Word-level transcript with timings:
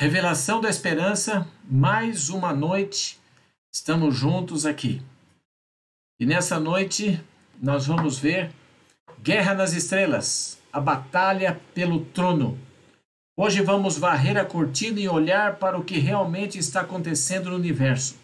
Revelação 0.00 0.60
da 0.60 0.70
Esperança, 0.70 1.44
mais 1.68 2.30
uma 2.30 2.54
noite, 2.54 3.18
estamos 3.74 4.14
juntos 4.14 4.64
aqui. 4.64 5.02
E 6.20 6.24
nessa 6.24 6.60
noite 6.60 7.20
nós 7.60 7.88
vamos 7.88 8.16
ver 8.16 8.52
Guerra 9.20 9.54
nas 9.54 9.72
Estrelas, 9.72 10.62
a 10.72 10.78
batalha 10.78 11.60
pelo 11.74 12.04
trono. 12.04 12.56
Hoje 13.36 13.60
vamos 13.60 13.98
varrer 13.98 14.36
a 14.36 14.44
cortina 14.44 15.00
e 15.00 15.08
olhar 15.08 15.56
para 15.56 15.76
o 15.76 15.82
que 15.82 15.98
realmente 15.98 16.60
está 16.60 16.82
acontecendo 16.82 17.50
no 17.50 17.56
universo. 17.56 18.14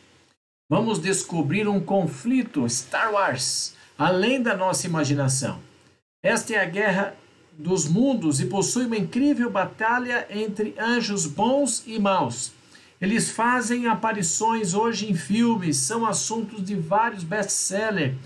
Vamos 0.70 1.00
descobrir 1.00 1.66
um 1.66 1.80
conflito 1.80 2.68
Star 2.68 3.14
Wars, 3.14 3.74
além 3.98 4.40
da 4.40 4.56
nossa 4.56 4.86
imaginação. 4.86 5.60
Esta 6.22 6.54
é 6.54 6.60
a 6.60 6.66
guerra 6.66 7.16
dos 7.58 7.88
mundos 7.88 8.40
e 8.40 8.46
possui 8.46 8.86
uma 8.86 8.96
incrível 8.96 9.50
batalha 9.50 10.26
entre 10.30 10.74
anjos 10.78 11.26
bons 11.26 11.84
e 11.86 11.98
maus. 11.98 12.52
Eles 13.00 13.30
fazem 13.30 13.86
aparições 13.86 14.74
hoje 14.74 15.10
em 15.10 15.14
filmes, 15.14 15.76
são 15.76 16.06
assuntos 16.06 16.64
de 16.64 16.74
vários 16.74 17.22
best-sellers. 17.22 18.16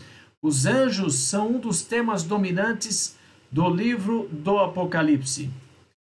Os 0.41 0.67
anjos 0.67 1.17
são 1.17 1.57
um 1.57 1.59
dos 1.59 1.83
temas 1.83 2.23
dominantes 2.23 3.17
do 3.51 3.69
livro 3.69 4.29
do 4.31 4.59
Apocalipse. 4.59 5.51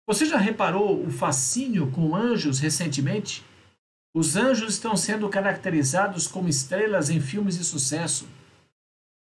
Você 0.06 0.26
já 0.26 0.36
reparou 0.36 1.04
o 1.04 1.10
fascínio 1.10 1.90
com 1.90 2.14
anjos 2.14 2.58
recentemente? 2.58 3.42
Os 4.14 4.36
anjos 4.36 4.74
estão 4.74 4.96
sendo 4.96 5.28
caracterizados 5.28 6.26
como 6.26 6.48
estrelas 6.48 7.08
em 7.08 7.20
filmes 7.20 7.56
de 7.56 7.64
sucesso. 7.64 8.26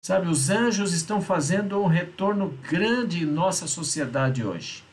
Sabe, 0.06 0.28
os 0.28 0.50
anjos 0.50 0.92
estão 0.92 1.20
fazendo 1.20 1.82
um 1.82 1.88
retorno 1.88 2.50
grande 2.62 3.24
em 3.24 3.26
nossa 3.26 3.66
sociedade 3.66 4.44
hoje. 4.44 4.84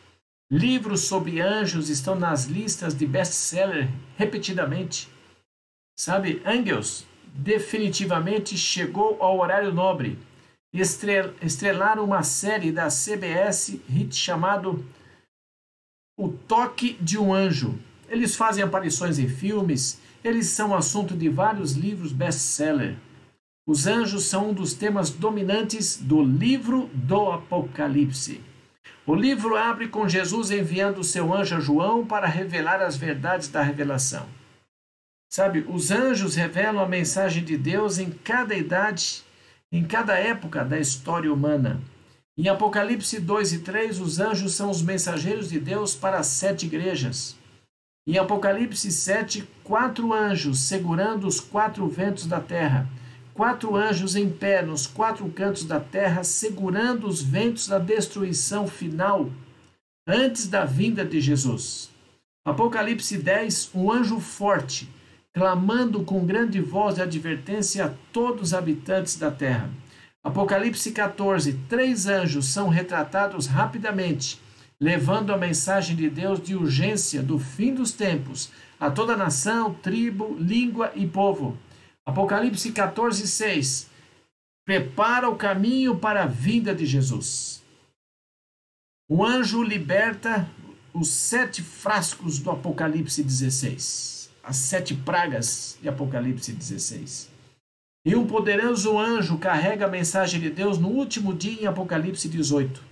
Livros 0.51 1.01
sobre 1.01 1.39
anjos 1.39 1.87
estão 1.87 2.15
nas 2.15 2.45
listas 2.45 2.95
de 2.95 3.05
best-seller 3.05 3.91
repetidamente. 4.17 5.07
Sabe, 5.95 6.41
Angels 6.43 7.05
definitivamente 7.31 8.57
chegou 8.57 9.21
ao 9.21 9.37
horário 9.37 9.71
nobre. 9.71 10.17
Estrelaram 10.73 12.03
uma 12.03 12.23
série 12.23 12.71
da 12.71 12.87
CBS 12.87 13.79
hit 13.87 14.15
chamado 14.15 14.83
O 16.17 16.29
Toque 16.29 16.97
de 16.99 17.19
um 17.19 17.31
Anjo. 17.31 17.77
Eles 18.09 18.35
fazem 18.35 18.63
aparições 18.63 19.19
em 19.19 19.29
filmes, 19.29 20.01
eles 20.23 20.47
são 20.47 20.73
assunto 20.73 21.15
de 21.15 21.29
vários 21.29 21.73
livros 21.73 22.11
best-seller. 22.11 22.95
Os 23.65 23.87
anjos 23.87 24.25
são 24.25 24.49
um 24.49 24.53
dos 24.53 24.73
temas 24.73 25.09
dominantes 25.09 25.95
do 25.95 26.21
livro 26.21 26.89
do 26.93 27.31
Apocalipse. 27.31 28.41
O 29.07 29.15
livro 29.15 29.55
abre 29.55 29.87
com 29.87 30.07
Jesus 30.07 30.51
enviando 30.51 30.97
o 30.97 31.03
seu 31.03 31.33
anjo 31.33 31.55
a 31.55 31.61
João 31.61 32.05
para 32.05 32.27
revelar 32.27 32.81
as 32.81 32.97
verdades 32.97 33.47
da 33.47 33.61
revelação. 33.61 34.27
Sabe, 35.31 35.65
os 35.69 35.91
anjos 35.91 36.35
revelam 36.35 36.83
a 36.83 36.87
mensagem 36.87 37.41
de 37.41 37.57
Deus 37.57 37.99
em 37.99 38.11
cada 38.11 38.53
idade, 38.53 39.23
em 39.71 39.85
cada 39.85 40.15
época 40.15 40.65
da 40.65 40.77
história 40.77 41.31
humana. 41.31 41.81
Em 42.37 42.49
Apocalipse 42.49 43.17
2 43.17 43.53
e 43.53 43.59
3, 43.59 44.01
os 44.01 44.19
anjos 44.19 44.55
são 44.55 44.69
os 44.69 44.81
mensageiros 44.81 45.49
de 45.49 45.59
Deus 45.59 45.95
para 45.95 46.17
as 46.17 46.27
sete 46.27 46.65
igrejas. 46.65 47.37
Em 48.05 48.17
Apocalipse 48.17 48.91
7, 48.91 49.47
quatro 49.63 50.11
anjos 50.11 50.59
segurando 50.59 51.25
os 51.25 51.39
quatro 51.39 51.87
ventos 51.87 52.25
da 52.25 52.41
terra 52.41 52.89
quatro 53.33 53.75
anjos 53.75 54.15
em 54.15 54.29
pé 54.29 54.61
nos 54.61 54.85
quatro 54.85 55.27
cantos 55.29 55.65
da 55.65 55.79
terra, 55.79 56.23
segurando 56.23 57.07
os 57.07 57.21
ventos 57.21 57.67
da 57.67 57.79
destruição 57.79 58.67
final 58.67 59.29
antes 60.07 60.47
da 60.47 60.65
vinda 60.65 61.03
de 61.03 61.19
Jesus. 61.19 61.89
Apocalipse 62.45 63.17
10, 63.17 63.71
um 63.73 63.91
anjo 63.91 64.19
forte, 64.19 64.89
clamando 65.33 66.03
com 66.03 66.25
grande 66.25 66.59
voz 66.59 66.95
de 66.95 67.01
advertência 67.01 67.85
a 67.85 67.91
todos 68.11 68.49
os 68.49 68.53
habitantes 68.53 69.15
da 69.15 69.31
terra. 69.31 69.69
Apocalipse 70.23 70.91
14, 70.91 71.53
três 71.67 72.05
anjos 72.05 72.47
são 72.47 72.69
retratados 72.69 73.47
rapidamente, 73.47 74.39
levando 74.79 75.33
a 75.33 75.37
mensagem 75.37 75.95
de 75.95 76.09
Deus 76.09 76.41
de 76.41 76.55
urgência 76.55 77.23
do 77.23 77.39
fim 77.39 77.73
dos 77.73 77.91
tempos 77.91 78.51
a 78.79 78.91
toda 78.91 79.15
nação, 79.15 79.73
tribo, 79.75 80.35
língua 80.37 80.91
e 80.93 81.07
povo. 81.07 81.57
Apocalipse 82.05 82.71
14, 82.71 83.27
6. 83.27 83.89
Prepara 84.65 85.29
o 85.29 85.35
caminho 85.35 85.97
para 85.97 86.23
a 86.23 86.27
vinda 86.27 86.75
de 86.75 86.85
Jesus. 86.85 87.61
O 89.09 89.25
anjo 89.25 89.63
liberta 89.63 90.49
os 90.93 91.09
sete 91.09 91.61
frascos 91.61 92.39
do 92.39 92.51
Apocalipse 92.51 93.23
16, 93.23 94.29
as 94.43 94.57
sete 94.57 94.93
pragas 94.93 95.77
de 95.81 95.89
Apocalipse 95.89 96.51
16. 96.51 97.29
E 98.05 98.15
um 98.15 98.27
poderoso 98.27 98.97
anjo 98.97 99.37
carrega 99.37 99.85
a 99.85 99.89
mensagem 99.89 100.39
de 100.39 100.49
Deus 100.49 100.77
no 100.77 100.89
último 100.89 101.33
dia 101.33 101.63
em 101.63 101.65
Apocalipse 101.65 102.27
18. 102.27 102.83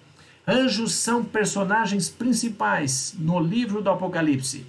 Anjos 0.48 0.94
são 0.94 1.24
personagens 1.24 2.10
principais 2.10 3.14
no 3.18 3.40
livro 3.40 3.82
do 3.82 3.90
Apocalipse. 3.90 4.66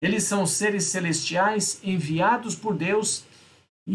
Eles 0.00 0.24
são 0.24 0.46
seres 0.46 0.84
celestiais 0.84 1.80
enviados 1.84 2.54
por 2.54 2.74
Deus 2.74 3.24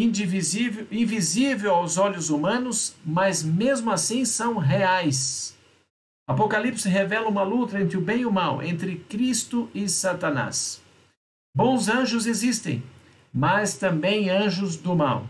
indivisível, 0.04 0.86
invisível 0.92 1.74
aos 1.74 1.98
olhos 1.98 2.30
humanos, 2.30 2.96
mas 3.06 3.42
mesmo 3.42 3.90
assim 3.92 4.26
são 4.26 4.58
reais. 4.58 5.56
Apocalipse 6.28 6.90
revela 6.90 7.30
uma 7.30 7.44
luta 7.44 7.80
entre 7.80 7.98
o 7.98 8.02
bem 8.02 8.22
e 8.22 8.26
o 8.26 8.32
mal, 8.32 8.62
entre 8.62 8.98
Cristo 8.98 9.70
e 9.74 9.88
Satanás. 9.88 10.82
Bons 11.56 11.88
anjos 11.88 12.26
existem, 12.26 12.84
mas 13.34 13.78
também 13.78 14.30
anjos 14.30 14.76
do 14.76 14.96
mal. 14.96 15.30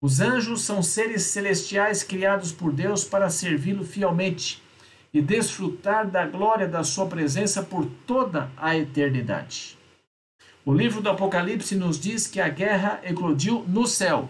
Os 0.00 0.20
anjos 0.20 0.62
são 0.62 0.82
seres 0.82 1.24
celestiais 1.24 2.02
criados 2.02 2.52
por 2.52 2.72
Deus 2.72 3.04
para 3.04 3.28
servi-lo 3.28 3.84
fielmente 3.84 4.62
e 5.12 5.20
desfrutar 5.20 6.08
da 6.08 6.26
glória 6.26 6.68
da 6.68 6.84
sua 6.84 7.06
presença 7.06 7.62
por 7.62 7.86
toda 8.06 8.50
a 8.56 8.76
eternidade. 8.76 9.77
O 10.64 10.72
livro 10.72 11.00
do 11.00 11.08
Apocalipse 11.08 11.74
nos 11.74 11.98
diz 11.98 12.26
que 12.26 12.40
a 12.40 12.48
guerra 12.48 13.00
eclodiu 13.02 13.64
no 13.66 13.86
céu. 13.86 14.28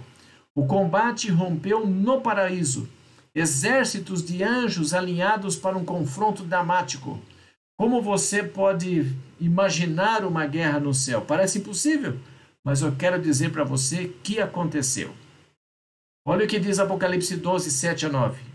O 0.54 0.66
combate 0.66 1.30
rompeu 1.30 1.86
no 1.86 2.20
paraíso. 2.20 2.88
Exércitos 3.34 4.24
de 4.24 4.42
anjos 4.42 4.94
alinhados 4.94 5.56
para 5.56 5.76
um 5.76 5.84
confronto 5.84 6.44
dramático. 6.44 7.20
Como 7.76 8.02
você 8.02 8.42
pode 8.42 9.14
imaginar 9.40 10.24
uma 10.24 10.46
guerra 10.46 10.80
no 10.80 10.92
céu? 10.92 11.20
Parece 11.20 11.58
impossível, 11.58 12.18
mas 12.64 12.82
eu 12.82 12.94
quero 12.96 13.20
dizer 13.20 13.52
para 13.52 13.62
você 13.62 14.12
que 14.22 14.40
aconteceu. 14.40 15.12
Olha 16.26 16.44
o 16.44 16.48
que 16.48 16.58
diz 16.58 16.78
Apocalipse 16.78 17.36
12, 17.36 17.70
7 17.70 18.06
a 18.06 18.08
9. 18.08 18.47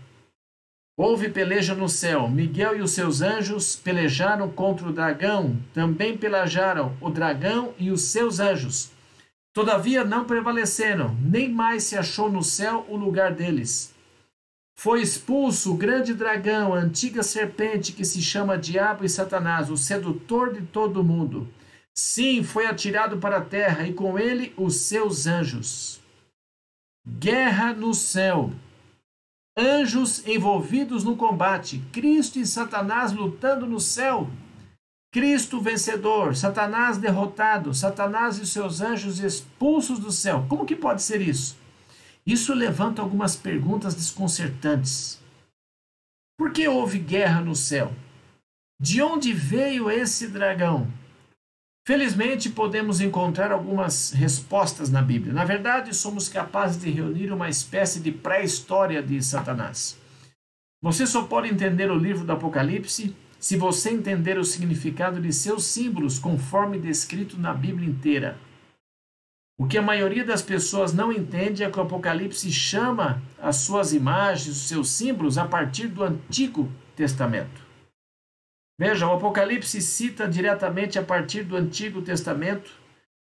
Houve 0.96 1.28
peleja 1.28 1.74
no 1.74 1.88
céu. 1.88 2.28
Miguel 2.28 2.76
e 2.76 2.80
os 2.80 2.92
seus 2.92 3.20
anjos 3.20 3.74
pelejaram 3.74 4.48
contra 4.50 4.88
o 4.88 4.92
dragão. 4.92 5.56
Também 5.72 6.16
pelejaram 6.16 6.96
o 7.00 7.10
dragão 7.10 7.74
e 7.78 7.90
os 7.90 8.02
seus 8.02 8.38
anjos. 8.38 8.92
Todavia 9.52 10.04
não 10.04 10.24
prevaleceram, 10.24 11.16
nem 11.20 11.48
mais 11.48 11.84
se 11.84 11.96
achou 11.96 12.30
no 12.30 12.42
céu 12.42 12.84
o 12.88 12.96
lugar 12.96 13.32
deles. 13.32 13.94
Foi 14.76 15.00
expulso 15.00 15.72
o 15.72 15.76
grande 15.76 16.12
dragão, 16.12 16.74
a 16.74 16.78
antiga 16.78 17.22
serpente 17.22 17.92
que 17.92 18.04
se 18.04 18.20
chama 18.20 18.58
Diabo 18.58 19.04
e 19.04 19.08
Satanás, 19.08 19.70
o 19.70 19.76
sedutor 19.76 20.52
de 20.52 20.62
todo 20.62 21.00
o 21.00 21.04
mundo. 21.04 21.48
Sim, 21.94 22.42
foi 22.42 22.66
atirado 22.66 23.18
para 23.18 23.36
a 23.36 23.44
terra 23.44 23.86
e 23.86 23.92
com 23.92 24.18
ele 24.18 24.52
os 24.56 24.76
seus 24.76 25.28
anjos. 25.28 26.00
Guerra 27.06 27.72
no 27.72 27.94
céu 27.94 28.50
anjos 29.56 30.26
envolvidos 30.26 31.04
no 31.04 31.16
combate, 31.16 31.82
Cristo 31.92 32.38
e 32.38 32.46
Satanás 32.46 33.12
lutando 33.12 33.66
no 33.66 33.78
céu. 33.78 34.28
Cristo 35.12 35.60
vencedor, 35.60 36.34
Satanás 36.34 36.98
derrotado, 36.98 37.72
Satanás 37.72 38.38
e 38.38 38.46
seus 38.46 38.80
anjos 38.80 39.20
expulsos 39.20 40.00
do 40.00 40.10
céu. 40.10 40.44
Como 40.48 40.66
que 40.66 40.74
pode 40.74 41.02
ser 41.02 41.20
isso? 41.20 41.56
Isso 42.26 42.52
levanta 42.52 43.00
algumas 43.00 43.36
perguntas 43.36 43.94
desconcertantes. 43.94 45.20
Por 46.36 46.50
que 46.50 46.66
houve 46.66 46.98
guerra 46.98 47.40
no 47.40 47.54
céu? 47.54 47.92
De 48.80 49.00
onde 49.00 49.32
veio 49.32 49.88
esse 49.88 50.26
dragão? 50.26 50.88
Felizmente, 51.86 52.48
podemos 52.48 53.02
encontrar 53.02 53.52
algumas 53.52 54.10
respostas 54.12 54.88
na 54.88 55.02
Bíblia. 55.02 55.34
Na 55.34 55.44
verdade, 55.44 55.94
somos 55.94 56.30
capazes 56.30 56.80
de 56.80 56.90
reunir 56.90 57.30
uma 57.30 57.50
espécie 57.50 58.00
de 58.00 58.10
pré-história 58.10 59.02
de 59.02 59.22
Satanás. 59.22 59.98
Você 60.82 61.06
só 61.06 61.24
pode 61.24 61.50
entender 61.50 61.90
o 61.90 61.98
livro 61.98 62.24
do 62.24 62.32
Apocalipse 62.32 63.14
se 63.38 63.56
você 63.58 63.90
entender 63.90 64.38
o 64.38 64.44
significado 64.44 65.20
de 65.20 65.30
seus 65.30 65.64
símbolos 65.64 66.18
conforme 66.18 66.78
descrito 66.78 67.38
na 67.38 67.52
Bíblia 67.52 67.86
inteira. 67.86 68.38
O 69.58 69.66
que 69.66 69.76
a 69.76 69.82
maioria 69.82 70.24
das 70.24 70.40
pessoas 70.40 70.94
não 70.94 71.12
entende 71.12 71.62
é 71.62 71.70
que 71.70 71.78
o 71.78 71.82
Apocalipse 71.82 72.50
chama 72.50 73.22
as 73.38 73.56
suas 73.56 73.92
imagens, 73.92 74.56
os 74.56 74.68
seus 74.68 74.88
símbolos, 74.88 75.36
a 75.36 75.44
partir 75.44 75.88
do 75.88 76.02
Antigo 76.02 76.72
Testamento. 76.96 77.63
Veja, 78.78 79.06
o 79.06 79.12
Apocalipse 79.12 79.80
cita 79.80 80.26
diretamente 80.26 80.98
a 80.98 81.02
partir 81.02 81.44
do 81.44 81.56
Antigo 81.56 82.02
Testamento 82.02 82.72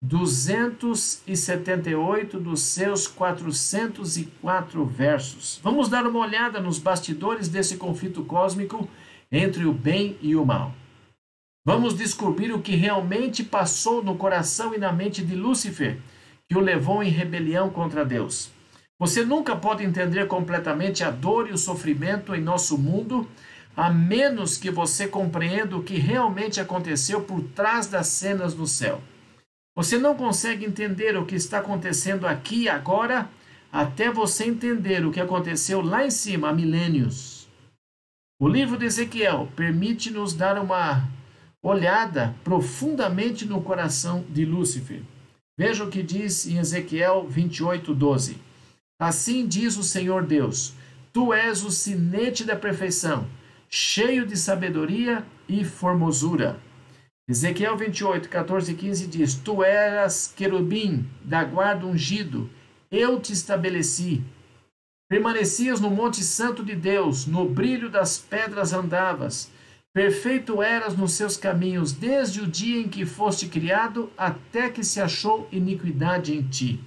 278 0.02 2.40
dos 2.40 2.62
seus 2.62 3.06
404 3.08 4.86
versos. 4.86 5.60
Vamos 5.62 5.90
dar 5.90 6.08
uma 6.08 6.20
olhada 6.20 6.62
nos 6.62 6.80
bastidores 6.80 7.50
desse 7.50 7.76
conflito 7.76 8.24
cósmico 8.24 8.88
entre 9.30 9.66
o 9.66 9.74
bem 9.74 10.18
e 10.22 10.34
o 10.36 10.46
mal. 10.46 10.74
Vamos 11.66 11.94
descobrir 11.94 12.54
o 12.54 12.62
que 12.62 12.76
realmente 12.76 13.44
passou 13.44 14.04
no 14.04 14.16
coração 14.16 14.74
e 14.74 14.78
na 14.78 14.94
mente 14.94 15.22
de 15.24 15.36
Lúcifer, 15.36 15.98
que 16.50 16.58
o 16.58 16.62
levou 16.62 17.04
em 17.04 17.10
rebelião 17.10 17.70
contra 17.70 18.06
Deus. 18.06 18.50
Você 19.00 19.26
nunca 19.26 19.56
pode 19.56 19.84
entender 19.84 20.28
completamente 20.28 21.04
a 21.04 21.10
dor 21.12 21.50
e 21.50 21.54
o 21.54 21.58
sofrimento 21.58 22.36
em 22.36 22.42
nosso 22.42 22.78
mundo, 22.78 23.28
a 23.76 23.90
menos 23.90 24.58
que 24.58 24.70
você 24.70 25.08
compreenda 25.08 25.76
o 25.76 25.84
que 25.84 25.98
realmente 25.98 26.60
aconteceu 26.60 27.22
por 27.22 27.42
trás 27.56 27.88
das 27.88 28.08
cenas 28.08 28.54
no 28.54 28.68
céu. 28.68 29.02
Você 29.76 29.98
não 29.98 30.16
consegue 30.16 30.66
entender 30.66 31.18
o 31.18 31.26
que 31.26 31.36
está 31.36 31.60
acontecendo 31.60 32.28
aqui 32.28 32.70
agora 32.70 33.30
até 33.72 34.12
você 34.12 34.46
entender 34.46 35.04
o 35.04 35.12
que 35.12 35.20
aconteceu 35.20 35.82
lá 35.82 36.06
em 36.06 36.12
cima 36.12 36.50
há 36.50 36.54
milênios. 36.54 37.48
O 38.40 38.48
livro 38.48 38.78
de 38.78 38.86
Ezequiel 38.86 39.52
permite-nos 39.56 40.34
dar 40.34 40.60
uma 40.60 41.10
olhada 41.64 42.36
profundamente 42.44 43.46
no 43.46 43.64
coração 43.64 44.24
de 44.30 44.46
Lúcifer. 44.46 45.02
Veja 45.58 45.84
o 45.84 45.90
que 45.90 46.04
diz 46.04 46.46
em 46.46 46.58
Ezequiel 46.58 47.28
28, 47.28 47.96
12. 47.96 48.38
Assim 49.00 49.48
diz 49.48 49.78
o 49.78 49.84
Senhor 49.84 50.24
Deus: 50.24 50.74
Tu 51.12 51.34
és 51.34 51.64
o 51.64 51.72
sinete 51.72 52.44
da 52.44 52.56
perfeição, 52.56 53.28
cheio 53.76 54.24
de 54.24 54.38
sabedoria 54.38 55.26
e 55.50 55.66
formosura. 55.66 56.60
Ezequiel 57.28 57.76
28, 57.76 58.30
14 58.30 58.72
e 58.72 58.76
15 58.76 59.08
diz: 59.08 59.34
Tu 59.34 59.64
eras 59.64 60.32
querubim 60.36 61.10
da 61.24 61.44
guarda 61.44 61.88
ungido, 61.88 62.48
eu 62.92 63.20
te 63.20 63.34
estabeleci. 63.34 64.22
Permanecias 65.10 65.80
no 65.80 65.90
monte 65.90 66.24
santo 66.24 66.64
de 66.64 66.76
Deus, 66.76 67.26
no 67.26 67.50
brilho 67.50 67.90
das 67.90 68.20
pedras 68.20 68.74
andavas. 68.74 69.50
Perfeito 69.92 70.62
eras 70.62 70.96
nos 70.96 71.14
seus 71.14 71.36
caminhos, 71.36 71.94
desde 71.94 72.42
o 72.42 72.48
dia 72.48 72.80
em 72.80 72.88
que 72.88 73.08
foste 73.08 73.48
criado, 73.48 74.12
até 74.16 74.70
que 74.70 74.84
se 74.84 75.02
achou 75.02 75.48
iniquidade 75.52 76.32
em 76.32 76.44
ti. 76.44 76.80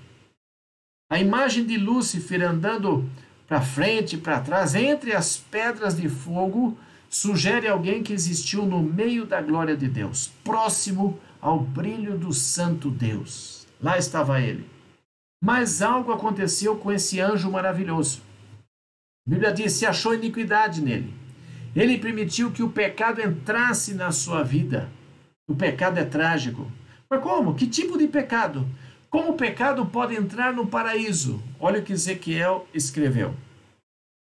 A 1.11 1.19
imagem 1.19 1.67
de 1.67 1.77
Lúcifer 1.77 2.43
andando 2.43 3.11
para 3.47 3.61
frente 3.61 4.17
e 4.17 4.19
para 4.19 4.41
trás, 4.41 4.75
entre 4.75 5.15
as 5.15 5.37
pedras 5.37 5.97
de 5.97 6.09
fogo, 6.09 6.77
sugere 7.09 7.69
alguém 7.69 8.03
que 8.03 8.13
existiu 8.13 8.67
no 8.67 8.83
meio 8.83 9.25
da 9.25 9.41
glória 9.41 9.77
de 9.77 9.89
Deus, 9.89 10.33
próximo 10.43 11.19
ao 11.41 11.61
brilho 11.61 12.19
do 12.19 12.33
Santo 12.33 12.91
Deus. 12.91 13.67
Lá 13.81 13.97
estava 13.97 14.41
ele. 14.41 14.69
Mas 15.43 15.83
algo 15.83 16.13
aconteceu 16.13 16.77
com 16.77 16.91
esse 16.91 17.21
anjo 17.21 17.51
maravilhoso. 17.51 18.21
A 19.27 19.31
Bíblia 19.31 19.53
diz: 19.53 19.73
se 19.73 19.87
achou 19.87 20.15
iniquidade 20.15 20.81
nele. 20.81 21.15
Ele 21.75 21.99
permitiu 21.99 22.51
que 22.51 22.63
o 22.63 22.71
pecado 22.71 23.21
entrasse 23.21 23.95
na 23.95 24.11
sua 24.11 24.43
vida. 24.43 24.89
O 25.49 25.55
pecado 25.55 25.99
é 25.99 26.05
trágico. 26.05 26.71
Mas 27.09 27.23
como? 27.23 27.55
Que 27.55 27.67
tipo 27.67 27.99
de 27.99 28.09
pecado? 28.09 28.67
Como 29.11 29.31
o 29.31 29.37
pecado 29.37 29.87
pode 29.87 30.15
entrar 30.15 30.53
no 30.53 30.67
paraíso? 30.67 31.43
Olha 31.61 31.81
o 31.81 31.83
que 31.83 31.93
Ezequiel 31.93 32.67
escreveu. 32.75 33.35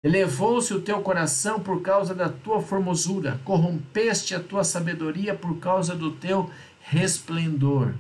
Elevou-se 0.05 0.73
o 0.73 0.81
teu 0.81 1.01
coração 1.01 1.59
por 1.59 1.83
causa 1.83 2.15
da 2.15 2.29
tua 2.29 2.61
formosura, 2.61 3.41
corrompeste 3.45 4.35
a 4.35 4.41
tua 4.41 4.63
sabedoria 4.63 5.35
por 5.35 5.59
causa 5.59 5.97
do 5.97 6.13
teu 6.13 6.51
resplendor. 6.81 7.95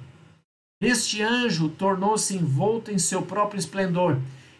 Este 0.80 1.22
anjo 1.22 1.68
tornou-se 1.68 2.36
envolto 2.36 2.92
em 2.92 2.98
seu 2.98 3.22
próprio 3.22 3.58
esplendor, 3.58 4.18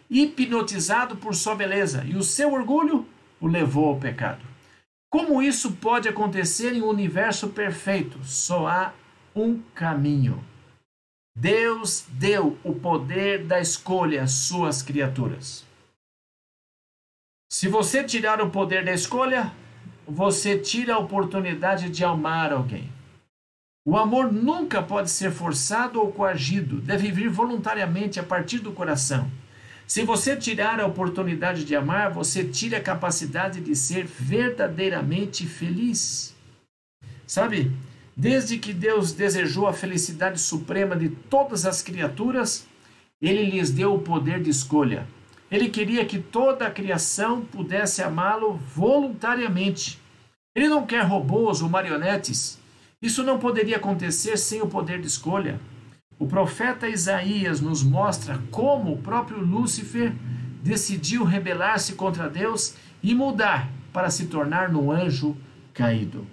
hipnotizado 0.09 1.15
por 1.15 1.35
sua 1.35 1.55
beleza, 1.55 2.03
e 2.03 2.15
o 2.15 2.23
seu 2.23 2.51
orgulho 2.51 3.05
o 3.39 3.47
levou 3.47 3.89
ao 3.89 3.97
pecado. 3.97 4.43
Como 5.09 5.41
isso 5.41 5.73
pode 5.73 6.09
acontecer 6.09 6.73
em 6.73 6.81
um 6.81 6.89
universo 6.89 7.49
perfeito? 7.49 8.19
Só 8.23 8.67
há 8.67 8.93
um 9.35 9.59
caminho. 9.73 10.43
Deus 11.39 12.03
deu 12.09 12.57
o 12.63 12.73
poder 12.73 13.45
da 13.45 13.61
escolha 13.61 14.23
às 14.23 14.31
suas 14.31 14.81
criaturas. 14.81 15.63
Se 17.47 17.67
você 17.67 18.03
tirar 18.03 18.41
o 18.41 18.49
poder 18.49 18.83
da 18.83 18.91
escolha, 18.91 19.53
você 20.07 20.57
tira 20.57 20.95
a 20.95 20.97
oportunidade 20.97 21.91
de 21.91 22.03
amar 22.03 22.51
alguém. 22.51 22.91
O 23.85 23.95
amor 23.95 24.33
nunca 24.33 24.81
pode 24.81 25.11
ser 25.11 25.31
forçado 25.31 26.01
ou 26.01 26.11
coagido, 26.11 26.81
deve 26.81 27.11
vir 27.11 27.29
voluntariamente 27.29 28.19
a 28.19 28.23
partir 28.23 28.57
do 28.57 28.71
coração. 28.71 29.29
Se 29.85 30.01
você 30.01 30.35
tirar 30.35 30.79
a 30.79 30.87
oportunidade 30.87 31.63
de 31.63 31.75
amar, 31.75 32.11
você 32.11 32.43
tira 32.45 32.79
a 32.79 32.83
capacidade 32.83 33.61
de 33.61 33.75
ser 33.75 34.05
verdadeiramente 34.05 35.45
feliz. 35.45 36.35
Sabe, 37.27 37.71
desde 38.17 38.57
que 38.57 38.73
Deus 38.73 39.13
desejou 39.13 39.67
a 39.67 39.73
felicidade 39.73 40.41
suprema 40.41 40.95
de 40.95 41.07
todas 41.07 41.67
as 41.67 41.83
criaturas, 41.83 42.65
ele 43.21 43.45
lhes 43.45 43.69
deu 43.69 43.93
o 43.93 43.99
poder 43.99 44.41
de 44.41 44.49
escolha. 44.49 45.07
Ele 45.51 45.69
queria 45.69 46.03
que 46.03 46.17
toda 46.17 46.65
a 46.65 46.71
criação 46.71 47.41
pudesse 47.41 48.01
amá-lo 48.01 48.53
voluntariamente. 48.75 50.01
Ele 50.55 50.67
não 50.67 50.83
quer 50.83 51.03
robôs 51.03 51.61
ou 51.61 51.69
marionetes. 51.69 52.59
Isso 52.99 53.21
não 53.21 53.37
poderia 53.37 53.77
acontecer 53.77 54.35
sem 54.35 54.63
o 54.63 54.67
poder 54.67 54.99
de 54.99 55.07
escolha. 55.07 55.59
O 56.17 56.25
profeta 56.25 56.89
Isaías 56.89 57.61
nos 57.61 57.83
mostra 57.83 58.41
como 58.49 58.93
o 58.93 58.97
próprio 58.97 59.39
Lúcifer 59.39 60.11
decidiu 60.63 61.23
rebelar-se 61.23 61.93
contra 61.93 62.27
Deus 62.27 62.73
e 63.03 63.13
mudar 63.13 63.69
para 63.93 64.09
se 64.09 64.25
tornar 64.25 64.71
no 64.71 64.91
anjo 64.91 65.37
caído. 65.71 66.25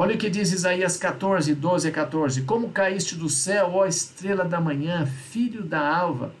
Olha 0.00 0.14
o 0.14 0.18
que 0.18 0.30
diz 0.30 0.50
Isaías 0.50 0.96
14, 0.96 1.54
12 1.54 1.88
a 1.88 1.92
14. 1.92 2.42
Como 2.42 2.70
caíste 2.70 3.14
do 3.14 3.28
céu, 3.28 3.72
ó 3.74 3.86
estrela 3.86 4.46
da 4.46 4.58
manhã, 4.58 5.04
filho 5.04 5.62
da 5.62 5.86
alva 5.86 6.34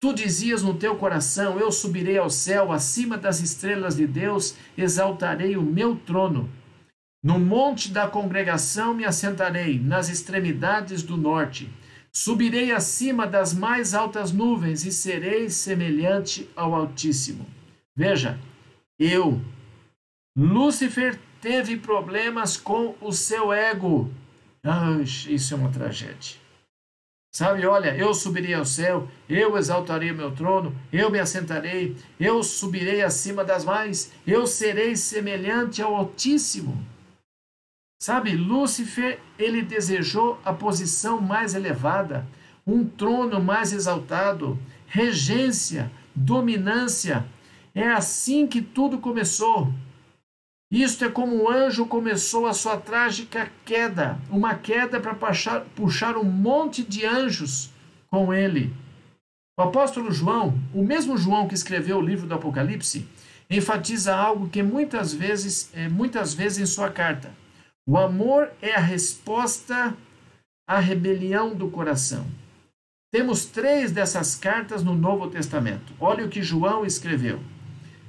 Tu 0.00 0.12
dizias 0.12 0.62
no 0.62 0.74
teu 0.74 0.96
coração: 0.96 1.58
Eu 1.58 1.72
subirei 1.72 2.18
ao 2.18 2.28
céu, 2.28 2.70
acima 2.70 3.16
das 3.16 3.40
estrelas 3.40 3.96
de 3.96 4.06
Deus, 4.06 4.54
exaltarei 4.76 5.56
o 5.56 5.62
meu 5.62 5.96
trono. 5.96 6.50
No 7.24 7.38
monte 7.38 7.90
da 7.90 8.06
congregação 8.06 8.92
me 8.92 9.04
assentarei, 9.04 9.80
nas 9.80 10.08
extremidades 10.08 11.02
do 11.02 11.16
norte. 11.16 11.70
Subirei 12.12 12.72
acima 12.72 13.26
das 13.26 13.54
mais 13.54 13.94
altas 13.94 14.32
nuvens 14.32 14.84
e 14.84 14.92
serei 14.92 15.48
semelhante 15.48 16.48
ao 16.54 16.74
Altíssimo. 16.74 17.46
Veja, 17.96 18.38
eu, 18.98 19.40
Lúcifer, 20.36 21.18
teve 21.40 21.76
problemas 21.76 22.56
com 22.56 22.94
o 23.00 23.12
seu 23.12 23.52
ego. 23.52 24.10
Ah, 24.64 24.98
isso 25.02 25.54
é 25.54 25.56
uma 25.56 25.70
tragédia. 25.70 26.36
Sabe, 27.36 27.66
olha, 27.66 27.94
eu 27.94 28.14
subirei 28.14 28.54
ao 28.54 28.64
céu, 28.64 29.08
eu 29.28 29.58
exaltarei 29.58 30.10
o 30.10 30.14
meu 30.14 30.30
trono, 30.30 30.74
eu 30.90 31.10
me 31.10 31.18
assentarei, 31.18 31.94
eu 32.18 32.42
subirei 32.42 33.02
acima 33.02 33.44
das 33.44 33.62
mais, 33.62 34.10
eu 34.26 34.46
serei 34.46 34.96
semelhante 34.96 35.82
ao 35.82 35.94
Altíssimo. 35.94 36.82
Sabe, 38.00 38.34
Lúcifer, 38.34 39.20
ele 39.38 39.60
desejou 39.60 40.40
a 40.44 40.52
posição 40.52 41.20
mais 41.20 41.54
elevada, 41.54 42.26
um 42.66 42.86
trono 42.86 43.38
mais 43.38 43.72
exaltado, 43.72 44.58
regência, 44.86 45.92
dominância. 46.14 47.26
É 47.74 47.88
assim 47.88 48.46
que 48.46 48.62
tudo 48.62 48.96
começou. 48.96 49.72
Isto 50.70 51.04
é 51.04 51.08
como 51.08 51.36
o 51.36 51.48
anjo 51.48 51.86
começou 51.86 52.46
a 52.46 52.52
sua 52.52 52.76
trágica 52.76 53.50
queda, 53.64 54.18
uma 54.28 54.54
queda 54.56 54.98
para 54.98 55.14
puxar, 55.14 55.60
puxar 55.76 56.16
um 56.16 56.24
monte 56.24 56.82
de 56.82 57.06
anjos 57.06 57.70
com 58.10 58.34
ele. 58.34 58.74
O 59.58 59.62
apóstolo 59.62 60.10
João, 60.10 60.58
o 60.74 60.82
mesmo 60.82 61.16
João 61.16 61.46
que 61.46 61.54
escreveu 61.54 61.98
o 61.98 62.02
livro 62.02 62.26
do 62.26 62.34
Apocalipse, 62.34 63.08
enfatiza 63.48 64.14
algo 64.14 64.48
que 64.48 64.60
muitas 64.60 65.14
vezes, 65.14 65.70
é, 65.72 65.88
muitas 65.88 66.34
vezes 66.34 66.58
em 66.58 66.66
sua 66.66 66.90
carta. 66.90 67.32
O 67.88 67.96
amor 67.96 68.50
é 68.60 68.74
a 68.74 68.80
resposta 68.80 69.96
à 70.68 70.80
rebelião 70.80 71.54
do 71.54 71.70
coração. 71.70 72.26
Temos 73.12 73.46
três 73.46 73.92
dessas 73.92 74.34
cartas 74.34 74.82
no 74.82 74.96
Novo 74.96 75.30
Testamento. 75.30 75.92
Olha 76.00 76.26
o 76.26 76.28
que 76.28 76.42
João 76.42 76.84
escreveu. 76.84 77.40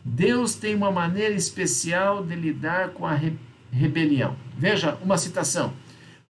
Deus 0.10 0.56
tem 0.56 0.74
uma 0.74 0.90
maneira 0.90 1.36
especial 1.36 2.24
de 2.24 2.34
lidar 2.34 2.92
com 2.92 3.06
a 3.06 3.14
re 3.14 3.34
rebelião. 3.70 4.36
Veja 4.58 4.98
uma 5.04 5.18
citação. 5.18 5.74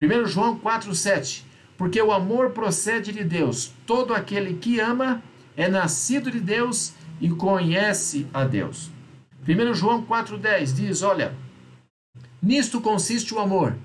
1 0.01 0.27
João 0.27 0.59
4,7. 0.59 1.43
Porque 1.75 1.99
o 1.99 2.11
amor 2.11 2.51
procede 2.51 3.11
de 3.11 3.23
Deus. 3.23 3.73
Todo 3.87 4.13
aquele 4.13 4.53
que 4.53 4.79
ama 4.79 5.23
é 5.57 5.67
nascido 5.67 6.29
de 6.29 6.39
Deus 6.39 6.93
e 7.19 7.29
conhece 7.29 8.27
a 8.31 8.43
Deus. 8.43 8.91
1 9.47 9.73
João 9.73 10.05
4,10 10.05 10.73
diz: 10.75 11.01
Olha, 11.01 11.33
Nisto 12.41 12.79
consiste 12.79 13.33
o 13.33 13.39
amor, 13.39 13.75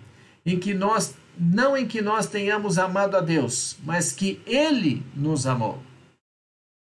em 0.44 0.58
que 0.58 0.74
nós 0.74 1.14
não 1.38 1.76
em 1.76 1.86
que 1.86 2.02
nós 2.02 2.26
tenhamos 2.26 2.76
amado 2.78 3.16
a 3.16 3.20
Deus, 3.20 3.76
mas 3.84 4.12
que 4.12 4.42
ele 4.44 5.02
nos 5.14 5.46
amou. 5.46 5.80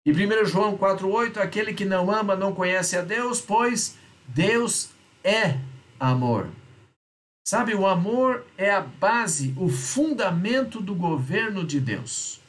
E 0.06 0.12
1 0.12 0.46
João 0.46 0.78
4:8, 0.78 1.40
aquele 1.40 1.74
que 1.74 1.86
não 1.86 2.12
ama 2.12 2.36
não 2.36 2.54
conhece 2.54 2.98
a 2.98 3.02
Deus, 3.02 3.40
pois 3.40 3.98
Deus 4.28 4.90
é 5.24 5.58
amor. 6.00 6.50
Sabe, 7.48 7.74
o 7.76 7.86
amor 7.86 8.46
é 8.58 8.72
a 8.72 8.82
base, 8.82 9.54
o 9.58 9.70
fundamento 9.70 10.82
do 10.82 10.96
governo 10.96 11.66
de 11.66 11.80
Deus. 11.80 12.42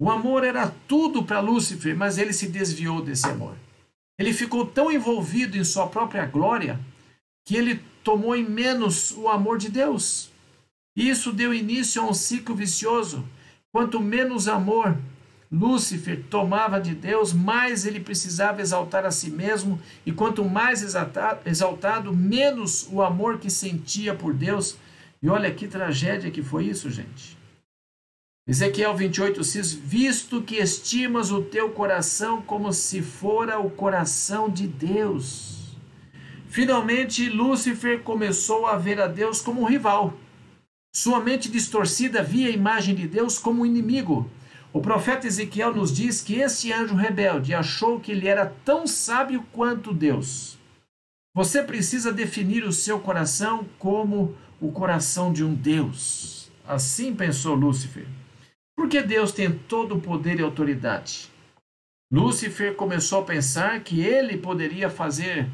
O 0.00 0.10
amor 0.10 0.42
era 0.44 0.68
tudo 0.88 1.22
para 1.22 1.40
Lúcifer, 1.40 1.96
mas 1.96 2.18
ele 2.18 2.32
se 2.32 2.48
desviou 2.48 3.02
desse 3.02 3.26
amor. 3.26 3.56
Ele 4.18 4.32
ficou 4.32 4.66
tão 4.66 4.90
envolvido 4.90 5.56
em 5.56 5.64
sua 5.64 5.86
própria 5.86 6.26
glória 6.26 6.78
que 7.46 7.56
ele 7.56 7.80
tomou 8.02 8.34
em 8.34 8.44
menos 8.44 9.12
o 9.12 9.28
amor 9.28 9.58
de 9.58 9.68
Deus. 9.68 10.30
E 10.96 11.08
isso 11.08 11.32
deu 11.32 11.54
início 11.54 12.02
a 12.02 12.06
um 12.06 12.14
ciclo 12.14 12.54
vicioso. 12.54 13.24
Quanto 13.72 14.00
menos 14.00 14.48
amor 14.48 14.98
Lúcifer 15.52 16.24
tomava 16.30 16.80
de 16.80 16.94
Deus, 16.94 17.34
mais 17.34 17.84
ele 17.84 18.00
precisava 18.00 18.62
exaltar 18.62 19.04
a 19.04 19.10
si 19.10 19.30
mesmo, 19.30 19.78
e 20.06 20.10
quanto 20.10 20.42
mais 20.42 20.82
exaltado, 21.44 22.16
menos 22.16 22.88
o 22.90 23.02
amor 23.02 23.38
que 23.38 23.50
sentia 23.50 24.14
por 24.14 24.32
Deus. 24.32 24.78
E 25.22 25.28
olha 25.28 25.52
que 25.52 25.68
tragédia 25.68 26.30
que 26.30 26.42
foi 26.42 26.64
isso, 26.64 26.90
gente. 26.90 27.36
Ezequiel 28.48 28.96
28, 28.96 29.44
6: 29.44 29.72
Visto 29.74 30.42
que 30.42 30.56
estimas 30.56 31.30
o 31.30 31.42
teu 31.42 31.70
coração 31.70 32.40
como 32.40 32.72
se 32.72 33.02
fora 33.02 33.60
o 33.60 33.70
coração 33.70 34.48
de 34.48 34.66
Deus. 34.66 35.76
Finalmente, 36.48 37.28
Lúcifer 37.28 38.02
começou 38.02 38.66
a 38.66 38.76
ver 38.76 39.00
a 39.00 39.06
Deus 39.06 39.40
como 39.42 39.60
um 39.60 39.66
rival. 39.66 40.14
Sua 40.94 41.20
mente 41.20 41.50
distorcida 41.50 42.22
via 42.22 42.48
a 42.48 42.50
imagem 42.50 42.94
de 42.94 43.06
Deus 43.06 43.38
como 43.38 43.62
um 43.62 43.66
inimigo. 43.66 44.30
O 44.72 44.80
profeta 44.80 45.26
Ezequiel 45.26 45.74
nos 45.74 45.92
diz 45.92 46.22
que 46.22 46.36
esse 46.36 46.72
anjo 46.72 46.94
rebelde 46.94 47.54
achou 47.54 48.00
que 48.00 48.12
ele 48.12 48.26
era 48.26 48.46
tão 48.64 48.86
sábio 48.86 49.44
quanto 49.52 49.92
Deus. 49.92 50.58
Você 51.34 51.62
precisa 51.62 52.10
definir 52.10 52.64
o 52.64 52.72
seu 52.72 52.98
coração 52.98 53.66
como 53.78 54.34
o 54.60 54.72
coração 54.72 55.30
de 55.30 55.44
um 55.44 55.54
Deus. 55.54 56.50
Assim 56.66 57.14
pensou 57.14 57.54
Lúcifer. 57.54 58.06
Porque 58.74 59.02
Deus 59.02 59.32
tem 59.32 59.52
todo 59.52 59.96
o 59.96 60.00
poder 60.00 60.40
e 60.40 60.42
autoridade. 60.42 61.30
Lúcifer 62.10 62.74
começou 62.74 63.20
a 63.20 63.24
pensar 63.24 63.80
que 63.80 64.00
ele 64.00 64.38
poderia 64.38 64.88
fazer 64.88 65.48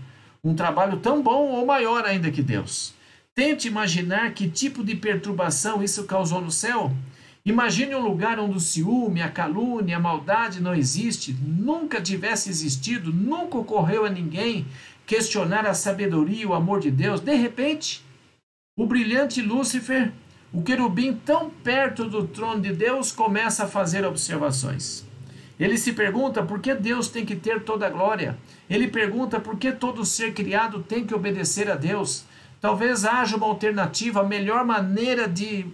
um 0.44 0.54
trabalho 0.54 0.98
tão 0.98 1.22
bom 1.22 1.48
ou 1.48 1.66
maior 1.66 2.04
ainda 2.04 2.30
que 2.30 2.42
Deus. 2.42 2.94
Tente 3.34 3.68
imaginar 3.68 4.32
que 4.32 4.48
tipo 4.48 4.84
de 4.84 4.94
perturbação 4.94 5.82
isso 5.82 6.04
causou 6.04 6.40
no 6.40 6.50
céu. 6.50 6.92
Imagine 7.48 7.94
um 7.94 8.06
lugar 8.06 8.38
onde 8.38 8.58
o 8.58 8.60
ciúme, 8.60 9.22
a 9.22 9.30
calúnia, 9.30 9.96
a 9.96 10.00
maldade 10.00 10.60
não 10.60 10.74
existe, 10.74 11.32
nunca 11.32 11.98
tivesse 11.98 12.50
existido, 12.50 13.10
nunca 13.10 13.56
ocorreu 13.56 14.04
a 14.04 14.10
ninguém 14.10 14.66
questionar 15.06 15.66
a 15.66 15.72
sabedoria 15.72 16.42
e 16.42 16.46
o 16.46 16.52
amor 16.52 16.78
de 16.78 16.90
Deus. 16.90 17.20
De 17.20 17.34
repente, 17.34 18.04
o 18.76 18.84
brilhante 18.84 19.40
Lúcifer 19.40 20.12
o 20.52 20.62
querubim, 20.62 21.14
tão 21.14 21.48
perto 21.48 22.04
do 22.04 22.26
trono 22.26 22.60
de 22.60 22.72
Deus, 22.72 23.12
começa 23.12 23.64
a 23.64 23.68
fazer 23.68 24.04
observações. 24.04 25.06
Ele 25.58 25.78
se 25.78 25.94
pergunta 25.94 26.42
por 26.42 26.60
que 26.60 26.74
Deus 26.74 27.08
tem 27.08 27.24
que 27.24 27.34
ter 27.34 27.62
toda 27.62 27.86
a 27.86 27.90
glória. 27.90 28.38
Ele 28.68 28.88
pergunta 28.88 29.40
por 29.40 29.56
que 29.56 29.72
todo 29.72 30.04
ser 30.04 30.34
criado 30.34 30.82
tem 30.82 31.04
que 31.04 31.14
obedecer 31.14 31.70
a 31.70 31.76
Deus. 31.76 32.24
Talvez 32.60 33.06
haja 33.06 33.36
uma 33.36 33.46
alternativa, 33.46 34.20
a 34.20 34.24
melhor 34.24 34.64
maneira 34.64 35.26
de 35.26 35.66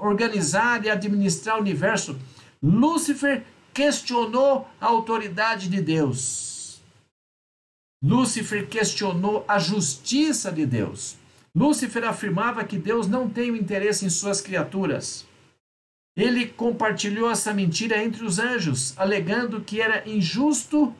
organizar 0.00 0.84
e 0.84 0.90
administrar 0.90 1.56
o 1.56 1.60
universo. 1.60 2.18
Lúcifer 2.62 3.44
questionou 3.72 4.68
a 4.80 4.86
autoridade 4.86 5.68
de 5.68 5.80
Deus. 5.80 6.80
Lúcifer 8.02 8.68
questionou 8.68 9.44
a 9.46 9.58
justiça 9.58 10.50
de 10.50 10.64
Deus. 10.64 11.16
Lúcifer 11.54 12.04
afirmava 12.04 12.64
que 12.64 12.78
Deus 12.78 13.06
não 13.06 13.28
tem 13.28 13.50
o 13.50 13.56
interesse 13.56 14.06
em 14.06 14.10
suas 14.10 14.40
criaturas. 14.40 15.26
Ele 16.16 16.46
compartilhou 16.46 17.30
essa 17.30 17.52
mentira 17.52 18.02
entre 18.02 18.24
os 18.24 18.38
anjos, 18.38 18.94
alegando 18.96 19.60
que 19.60 19.80
era 19.80 20.08
injusto 20.08 20.94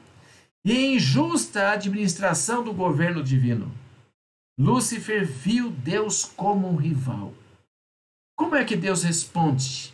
e 0.64 0.94
injusta 0.94 1.68
a 1.68 1.72
administração 1.72 2.62
do 2.62 2.72
governo 2.72 3.22
divino. 3.22 3.72
Lúcifer 4.58 5.26
viu 5.26 5.70
Deus 5.70 6.24
como 6.24 6.68
um 6.68 6.76
rival. 6.76 7.32
Como 8.40 8.56
é 8.56 8.64
que 8.64 8.74
Deus 8.74 9.02
responde? 9.02 9.92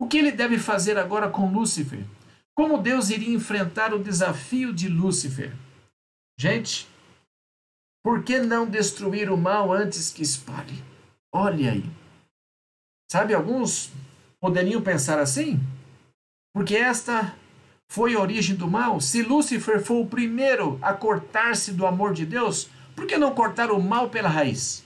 O 0.00 0.08
que 0.08 0.16
ele 0.16 0.32
deve 0.32 0.58
fazer 0.58 0.96
agora 0.96 1.28
com 1.28 1.52
Lúcifer? 1.52 2.06
Como 2.56 2.80
Deus 2.80 3.10
iria 3.10 3.34
enfrentar 3.34 3.92
o 3.92 4.02
desafio 4.02 4.72
de 4.72 4.88
Lúcifer? 4.88 5.54
Gente, 6.38 6.88
por 8.02 8.24
que 8.24 8.40
não 8.40 8.66
destruir 8.66 9.30
o 9.30 9.36
mal 9.36 9.70
antes 9.70 10.10
que 10.10 10.22
espalhe? 10.22 10.82
Olha 11.30 11.72
aí. 11.72 11.84
Sabe, 13.12 13.34
alguns 13.34 13.92
poderiam 14.40 14.80
pensar 14.80 15.18
assim? 15.18 15.60
Porque 16.54 16.74
esta 16.74 17.36
foi 17.90 18.14
a 18.14 18.20
origem 18.20 18.56
do 18.56 18.70
mal. 18.70 19.02
Se 19.02 19.20
Lúcifer 19.20 19.84
foi 19.84 19.98
o 19.98 20.06
primeiro 20.06 20.78
a 20.80 20.94
cortar-se 20.94 21.74
do 21.74 21.86
amor 21.86 22.14
de 22.14 22.24
Deus, 22.24 22.70
por 22.96 23.06
que 23.06 23.18
não 23.18 23.34
cortar 23.34 23.70
o 23.70 23.78
mal 23.78 24.08
pela 24.08 24.30
raiz? 24.30 24.82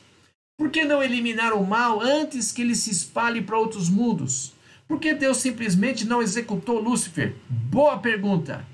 Por 0.57 0.71
que 0.71 0.85
não 0.85 1.03
eliminar 1.03 1.53
o 1.53 1.67
mal 1.67 2.01
antes 2.01 2.53
que 2.53 2.63
ele 2.63 2.77
se 2.77 2.91
espalhe 2.91 3.43
para 3.43 3.59
outros 3.59 3.89
mundos? 3.89 4.53
Por 4.87 5.01
que 5.01 5.13
Deus 5.13 5.39
simplesmente 5.39 6.07
não 6.07 6.23
executou 6.23 6.79
Lúcifer? 6.79 7.35
Boa 7.49 7.99
pergunta. 7.99 8.65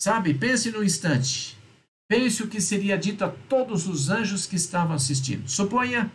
Sabe, 0.00 0.34
pense 0.34 0.72
no 0.72 0.82
instante. 0.82 1.56
Pense 2.08 2.42
o 2.42 2.48
que 2.48 2.60
seria 2.60 2.98
dito 2.98 3.24
a 3.24 3.28
todos 3.28 3.86
os 3.86 4.10
anjos 4.10 4.44
que 4.44 4.56
estavam 4.56 4.96
assistindo. 4.96 5.48
Suponha 5.48 6.10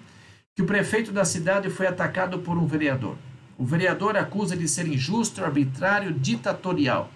que 0.53 0.61
o 0.61 0.65
prefeito 0.65 1.13
da 1.13 1.23
cidade 1.23 1.69
foi 1.69 1.87
atacado 1.87 2.39
por 2.39 2.57
um 2.57 2.67
vereador. 2.67 3.17
O 3.57 3.65
vereador 3.65 4.17
acusa 4.17 4.57
de 4.57 4.67
ser 4.67 4.85
injusto, 4.85 5.43
arbitrário, 5.43 6.11
ditatorial. 6.11 7.09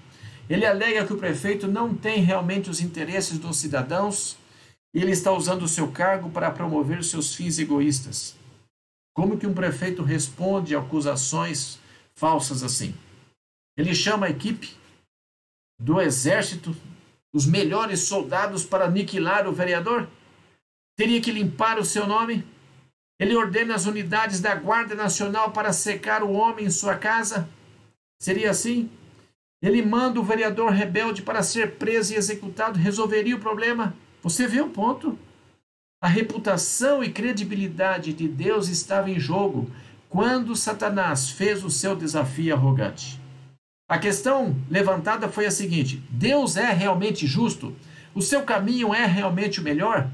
Ele 0.50 0.66
alega 0.66 1.06
que 1.06 1.14
o 1.14 1.18
prefeito 1.18 1.68
não 1.68 1.94
tem 1.94 2.24
realmente 2.24 2.70
os 2.70 2.80
interesses 2.80 3.38
dos 3.38 3.58
cidadãos 3.58 4.38
ele 5.00 5.12
está 5.12 5.32
usando 5.32 5.64
o 5.64 5.68
seu 5.68 5.92
cargo 5.92 6.30
para 6.30 6.52
promover 6.52 7.04
seus 7.04 7.34
fins 7.34 7.58
egoístas. 7.60 8.36
Como 9.14 9.38
que 9.38 9.48
um 9.48 9.54
prefeito 9.54 10.04
responde 10.04 10.76
a 10.76 10.80
acusações 10.80 11.80
falsas 12.14 12.64
assim? 12.64 12.94
Ele 13.78 13.96
chama 13.96 14.26
a 14.26 14.30
equipe 14.30 14.76
do 15.80 16.00
exército 16.00 16.76
os 17.34 17.46
melhores 17.46 18.02
soldados 18.02 18.66
para 18.66 18.86
aniquilar 18.86 19.48
o 19.48 19.54
vereador? 19.54 20.10
Teria 20.98 21.22
que 21.22 21.32
limpar 21.32 21.80
o 21.80 21.86
seu 21.86 22.06
nome? 22.06 22.46
Ele 23.20 23.36
ordena 23.36 23.76
as 23.76 23.86
unidades 23.86 24.42
da 24.42 24.54
Guarda 24.56 24.96
Nacional 24.96 25.52
para 25.52 25.72
secar 25.72 26.24
o 26.24 26.32
homem 26.32 26.66
em 26.66 26.72
sua 26.72 26.98
casa? 26.98 27.48
Seria 28.20 28.52
assim? 28.52 28.90
Ele 29.62 29.82
manda 29.82 30.20
o 30.20 30.24
vereador 30.24 30.72
rebelde 30.72 31.22
para 31.22 31.44
ser 31.44 31.76
preso 31.76 32.14
e 32.14 32.18
executado? 32.18 32.80
Resolveria 32.80 33.36
o 33.36 33.40
problema? 33.40 33.96
Você 34.24 34.48
vê 34.48 34.62
o 34.62 34.70
ponto? 34.70 35.18
A 36.00 36.08
reputação 36.08 37.04
e 37.04 37.12
credibilidade 37.12 38.14
de 38.14 38.28
Deus 38.28 38.68
estava 38.68 39.10
em 39.10 39.20
jogo 39.20 39.70
quando 40.10 40.56
Satanás 40.56 41.30
fez 41.30 41.64
o 41.64 41.70
seu 41.72 41.96
desafio 41.96 42.54
arrogante. 42.54 43.20
A 43.90 43.98
questão 43.98 44.56
levantada 44.70 45.28
foi 45.28 45.48
a 45.48 45.52
seguinte: 45.52 46.04
Deus 46.10 46.56
é 46.56 46.72
realmente 46.72 47.26
justo? 47.26 47.76
O 48.14 48.22
seu 48.22 48.44
caminho 48.44 48.94
é 48.94 49.06
realmente 49.06 49.60
o 49.60 49.64
melhor? 49.64 50.08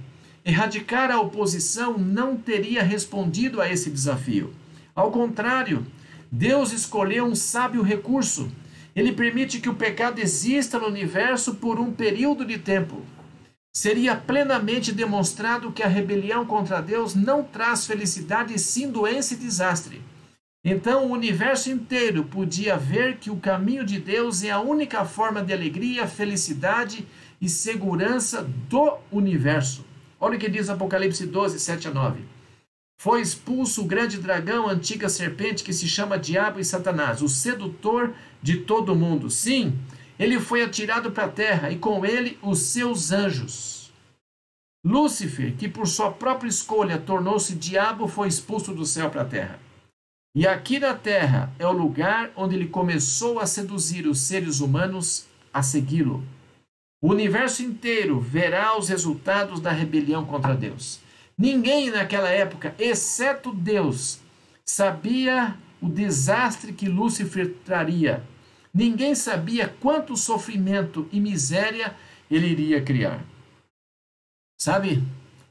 Erradicar 0.46 1.12
a 1.12 1.20
oposição 1.20 1.98
não 1.98 2.38
teria 2.38 2.84
respondido 2.84 3.60
a 3.60 3.70
esse 3.70 3.90
desafio. 3.90 4.54
Ao 4.96 5.12
contrário, 5.12 5.86
Deus 6.32 6.72
escolheu 6.72 7.26
um 7.26 7.36
sábio 7.36 7.82
recurso. 7.82 8.50
Ele 8.96 9.12
permite 9.12 9.60
que 9.60 9.70
o 9.70 9.76
pecado 9.76 10.20
exista 10.20 10.80
no 10.80 10.88
universo 10.88 11.56
por 11.56 11.80
um 11.80 11.92
período 11.92 12.46
de 12.46 12.58
tempo. 12.58 13.04
Seria 13.78 14.16
plenamente 14.16 14.92
demonstrado 14.92 15.72
que 15.72 15.84
a 15.84 15.88
rebelião 15.88 16.44
contra 16.48 16.82
Deus 16.82 17.14
não 17.14 17.44
traz 17.44 17.86
felicidade, 17.86 18.58
sim 18.58 18.90
doença 18.90 19.36
e 19.36 19.38
desastre. 19.38 20.02
Então 20.66 21.06
o 21.06 21.12
universo 21.12 21.70
inteiro 21.70 22.24
podia 22.24 22.76
ver 22.76 23.18
que 23.18 23.30
o 23.30 23.38
caminho 23.38 23.86
de 23.86 24.00
Deus 24.00 24.44
é 24.44 24.50
a 24.50 24.60
única 24.60 25.06
forma 25.06 25.44
de 25.44 25.54
alegria, 25.54 26.08
felicidade 26.08 27.08
e 27.40 27.48
segurança 27.48 28.50
do 28.68 28.98
universo. 29.12 29.86
Olha 30.20 30.38
o 30.38 30.40
que 30.40 30.50
diz 30.50 30.72
Apocalipse 30.72 31.28
12, 31.28 31.60
7 31.60 31.90
a 31.90 31.92
9. 31.92 32.22
Foi 33.00 33.22
expulso 33.22 33.84
o 33.84 33.86
grande 33.86 34.18
dragão, 34.18 34.68
a 34.68 34.72
antiga 34.72 35.08
serpente 35.08 35.64
que 35.64 35.72
se 35.72 35.88
chama 35.88 36.18
Diabo 36.18 36.60
e 36.60 36.66
Satanás, 36.66 37.22
o 37.22 37.30
sedutor 37.30 38.16
de 38.42 38.58
todo 38.58 38.96
mundo. 38.96 39.30
Sim, 39.30 39.78
ele 40.20 40.40
foi 40.40 40.64
atirado 40.64 41.12
para 41.12 41.26
a 41.26 41.30
terra 41.30 41.72
e 41.72 41.78
com 41.78 42.06
ele 42.06 42.38
os 42.42 42.60
seus 42.60 43.12
anjos. 43.12 43.92
Lúcifer, 44.86 45.56
que 45.56 45.68
por 45.68 45.88
sua 45.88 46.12
própria 46.12 46.50
escolha 46.50 46.98
tornou-se 46.98 47.54
diabo, 47.56 48.08
foi 48.08 48.28
expulso 48.28 48.74
do 48.74 48.86
céu 48.86 49.10
para 49.10 49.24
a 49.24 49.26
terra. 49.26 49.60
E 50.36 50.48
aqui 50.48 50.80
na 50.80 50.94
terra 50.94 51.52
é 51.58 51.68
o 51.68 51.72
lugar 51.72 52.32
onde 52.36 52.56
ele 52.56 52.68
começou 52.68 53.40
a 53.40 53.48
seduzir 53.48 54.08
os 54.08 54.20
seres 54.20 54.60
humanos 54.60 55.26
a 55.54 55.64
segui-lo. 55.64 56.24
O 57.02 57.10
universo 57.10 57.64
inteiro 57.64 58.20
verá 58.20 58.78
os 58.78 58.90
resultados 58.90 59.60
da 59.60 59.72
rebelião 59.72 60.26
contra 60.26 60.56
Deus. 60.56 61.00
Ninguém 61.38 61.92
naquela 61.92 62.30
época, 62.30 62.74
exceto 62.80 63.54
Deus, 63.54 64.20
sabia 64.66 65.56
o 65.82 65.88
desastre 65.88 66.74
que 66.74 66.90
Lúcifer 66.90 67.54
traria. 67.64 68.24
Ninguém 68.78 69.16
sabia 69.16 69.68
quanto 69.68 70.16
sofrimento 70.16 71.10
e 71.12 71.20
miséria 71.20 71.96
ele 72.30 72.46
iria 72.46 72.80
criar. 72.80 73.26
Sabe? 74.62 75.02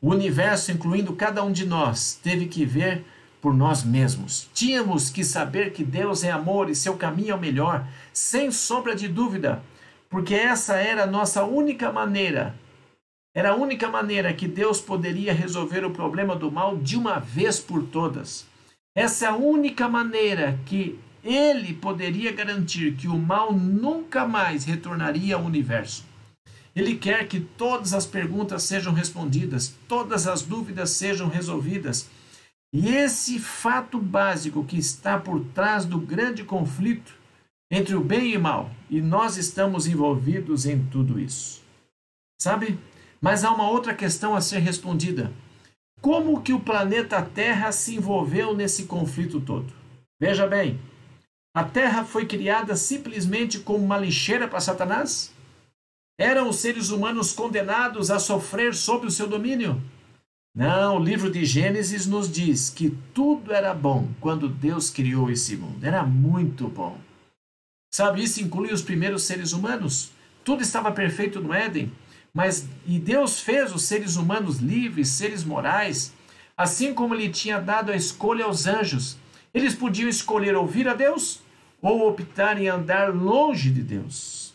O 0.00 0.11
universo, 0.11 0.71
incluindo 0.71 1.12
cada 1.12 1.42
um 1.42 1.50
de 1.50 1.66
nós, 1.66 2.14
teve 2.23 2.47
que 2.47 2.64
ver 2.64 3.04
por 3.42 3.52
nós 3.52 3.83
mesmos. 3.83 4.49
Tínhamos 4.54 5.11
que 5.11 5.25
saber 5.25 5.73
que 5.73 5.83
Deus 5.83 6.23
é 6.23 6.30
amor 6.30 6.71
e 6.71 6.75
seu 6.76 6.97
caminho 6.97 7.33
é 7.33 7.35
o 7.35 7.40
melhor, 7.40 7.85
sem 8.12 8.52
sombra 8.52 8.95
de 8.95 9.09
dúvida, 9.09 9.61
porque 10.09 10.33
essa 10.33 10.76
era 10.76 11.02
a 11.02 11.06
nossa 11.09 11.42
única 11.42 11.90
maneira. 11.90 12.54
Era 13.35 13.50
a 13.50 13.56
única 13.56 13.88
maneira 13.88 14.33
que 14.33 14.47
Deus 14.47 14.80
poderia 14.80 15.33
resolver 15.33 15.85
o 15.85 15.90
problema 15.90 16.37
do 16.37 16.49
mal 16.49 16.76
de 16.76 16.97
uma 16.97 17.18
vez 17.18 17.59
por 17.59 17.83
todas. 17.87 18.47
Essa 18.95 19.26
é 19.26 19.28
a 19.30 19.37
única 19.37 19.88
maneira 19.88 20.61
que 20.64 20.97
ele 21.26 21.75
poderia 21.75 22.30
garantir 22.30 22.95
que 22.95 23.09
o 23.09 23.18
mal 23.18 23.52
nunca 23.52 24.26
mais 24.26 24.64
retornaria 24.64 25.35
ao 25.35 25.45
universo. 25.45 26.04
Ele 26.75 26.95
quer 26.95 27.26
que 27.26 27.40
todas 27.40 27.92
as 27.92 28.06
perguntas 28.06 28.62
sejam 28.62 28.92
respondidas, 28.92 29.75
todas 29.88 30.28
as 30.28 30.42
dúvidas 30.42 30.90
sejam 30.90 31.28
resolvidas. 31.28 32.09
E 32.73 32.88
esse 32.88 33.38
fato 33.38 33.99
básico 33.99 34.64
que 34.64 34.78
está 34.78 35.18
por 35.18 35.45
trás 35.54 35.85
do 35.85 35.99
grande 35.99 36.45
conflito 36.45 37.14
entre 37.71 37.97
o 37.97 38.00
bem 38.00 38.33
e 38.33 38.37
o 38.37 38.40
mal, 38.40 38.71
e 38.88 39.00
nós 39.00 39.37
estamos 39.37 39.88
envolvidos 39.88 40.66
em 40.66 40.85
tudo 40.87 41.18
isso. 41.18 41.61
Sabe? 42.40 42.78
Mas 43.21 43.42
há 43.42 43.50
uma 43.50 43.68
outra 43.68 43.95
questão 43.95 44.37
a 44.37 44.40
ser 44.40 44.59
respondida. 44.59 45.33
Como 46.00 46.42
que 46.42 46.52
o 46.52 46.61
planeta 46.61 47.21
Terra 47.23 47.73
se 47.73 47.97
envolveu 47.97 48.54
nesse 48.54 48.85
conflito 48.85 49.40
todo? 49.40 49.73
Veja 50.21 50.47
bem, 50.47 50.78
a 51.57 51.65
Terra 51.65 52.05
foi 52.05 52.27
criada 52.27 52.77
simplesmente 52.77 53.61
como 53.61 53.83
uma 53.83 53.97
lixeira 53.97 54.47
para 54.47 54.61
Satanás? 54.61 55.33
Eram 56.21 56.51
os 56.51 56.57
seres 56.57 56.91
humanos 56.91 57.33
condenados 57.33 58.11
a 58.11 58.19
sofrer 58.19 58.75
sob 58.75 59.07
o 59.07 59.11
seu 59.11 59.27
domínio? 59.27 59.83
Não, 60.55 60.99
o 60.99 61.03
livro 61.03 61.31
de 61.31 61.47
Gênesis 61.47 62.07
nos 62.07 62.31
diz 62.31 62.69
que 62.69 62.91
tudo 63.15 63.55
era 63.55 63.73
bom 63.73 64.07
quando 64.21 64.51
Deus 64.51 64.91
criou 64.91 65.31
esse 65.31 65.57
mundo. 65.57 65.83
Era 65.83 66.03
muito 66.03 66.69
bom. 66.69 66.99
Sabe, 67.91 68.23
isso 68.23 68.43
inclui 68.43 68.71
os 68.71 68.83
primeiros 68.83 69.23
seres 69.23 69.55
humanos. 69.55 70.11
Tudo 70.45 70.61
estava 70.61 70.93
perfeito 70.93 71.41
no 71.41 71.55
Éden, 71.55 71.91
mas 72.35 72.69
e 72.87 72.99
Deus 72.99 73.41
fez 73.41 73.75
os 73.75 73.85
seres 73.85 74.17
humanos 74.17 74.59
livres, 74.59 75.09
seres 75.09 75.43
morais, 75.43 76.13
assim 76.55 76.93
como 76.93 77.15
ele 77.15 77.31
tinha 77.31 77.59
dado 77.59 77.93
a 77.93 77.97
escolha 77.97 78.45
aos 78.45 78.67
anjos. 78.67 79.17
Eles 79.55 79.75
podiam 79.75 80.07
escolher 80.07 80.55
ouvir 80.55 80.87
a 80.87 80.93
Deus 80.93 81.46
ou 81.80 82.09
optar 82.09 82.61
em 82.61 82.68
andar 82.68 83.14
longe 83.14 83.71
de 83.71 83.83
Deus. 83.83 84.54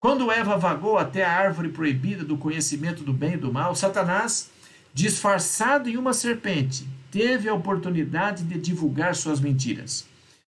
Quando 0.00 0.30
Eva 0.30 0.58
vagou 0.58 0.98
até 0.98 1.24
a 1.24 1.32
árvore 1.32 1.70
proibida 1.70 2.24
do 2.24 2.36
conhecimento 2.36 3.02
do 3.02 3.12
bem 3.12 3.34
e 3.34 3.38
do 3.38 3.52
mal, 3.52 3.74
Satanás, 3.74 4.50
disfarçado 4.92 5.88
em 5.88 5.96
uma 5.96 6.12
serpente, 6.12 6.86
teve 7.10 7.48
a 7.48 7.54
oportunidade 7.54 8.44
de 8.44 8.58
divulgar 8.58 9.14
suas 9.14 9.40
mentiras. 9.40 10.06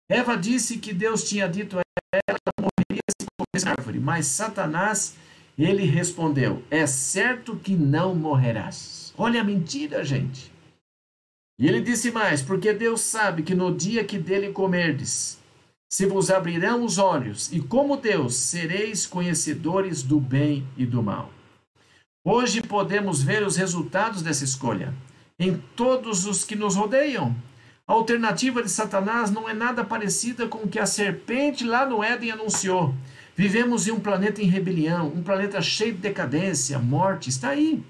Eva 0.10 0.36
disse 0.36 0.77
que 0.77 0.94
Deus 0.94 1.27
tinha 1.27 1.48
dito 1.48 1.77
a 1.77 1.81
ela 2.27 2.38
que 2.38 2.62
morreria 2.62 3.03
se 3.22 3.27
comesse 3.38 3.68
a 3.68 3.72
árvore, 3.72 4.00
mas 4.00 4.25
Satanás, 4.25 5.16
ele 5.57 5.86
respondeu: 5.86 6.64
É 6.70 6.88
certo 6.88 7.55
que 7.55 7.75
não 7.75 8.16
morrerás. 8.16 9.14
Olha 9.18 9.42
a 9.42 9.44
mentira, 9.44 10.03
gente. 10.03 10.51
E 11.60 11.68
ele 11.68 11.81
disse 11.81 12.12
mais: 12.12 12.42
Porque 12.42 12.74
Deus 12.74 13.01
sabe 13.01 13.44
que 13.44 13.55
no 13.55 13.75
dia 13.75 14.03
que 14.03 14.18
dele 14.18 14.51
comerdes, 14.51 15.40
se 15.96 16.05
vos 16.05 16.29
abrirão 16.29 16.84
os 16.84 16.98
olhos, 16.98 17.50
e 17.53 17.62
como 17.62 17.96
Deus 17.96 18.36
sereis 18.36 19.05
conhecedores 19.05 20.03
do 20.03 20.20
bem 20.20 20.68
e 20.75 20.86
do 20.86 21.01
mal. 21.01 21.31
Hoje 22.22 22.62
podemos 22.62 23.24
ver 23.24 23.48
os 23.48 23.55
resultados 23.55 24.22
dessa 24.22 24.44
escolha 24.44 24.94
em 25.40 25.55
todos 25.74 26.25
os 26.25 26.44
que 26.44 26.53
nos 26.53 26.75
rodeiam. 26.75 27.34
A 27.88 27.94
alternativa 27.94 28.62
de 28.62 28.70
Satanás 28.70 29.31
não 29.31 29.48
é 29.48 29.53
nada 29.53 29.86
parecida 29.86 30.50
com 30.50 30.58
o 30.64 30.68
que 30.68 30.79
a 30.79 30.86
serpente 30.86 31.64
lá 31.64 31.86
no 31.86 32.03
Éden 32.03 32.31
anunciou. 32.31 32.94
Vivemos 33.34 33.88
em 33.88 33.92
um 33.92 34.00
planeta 34.01 34.42
em 34.42 34.48
rebelião, 34.48 35.08
um 35.08 35.24
planeta 35.24 35.62
cheio 35.62 35.94
de 35.94 36.00
decadência, 36.00 36.77
morte, 36.77 37.29
está 37.29 37.51
aí. 37.51 37.81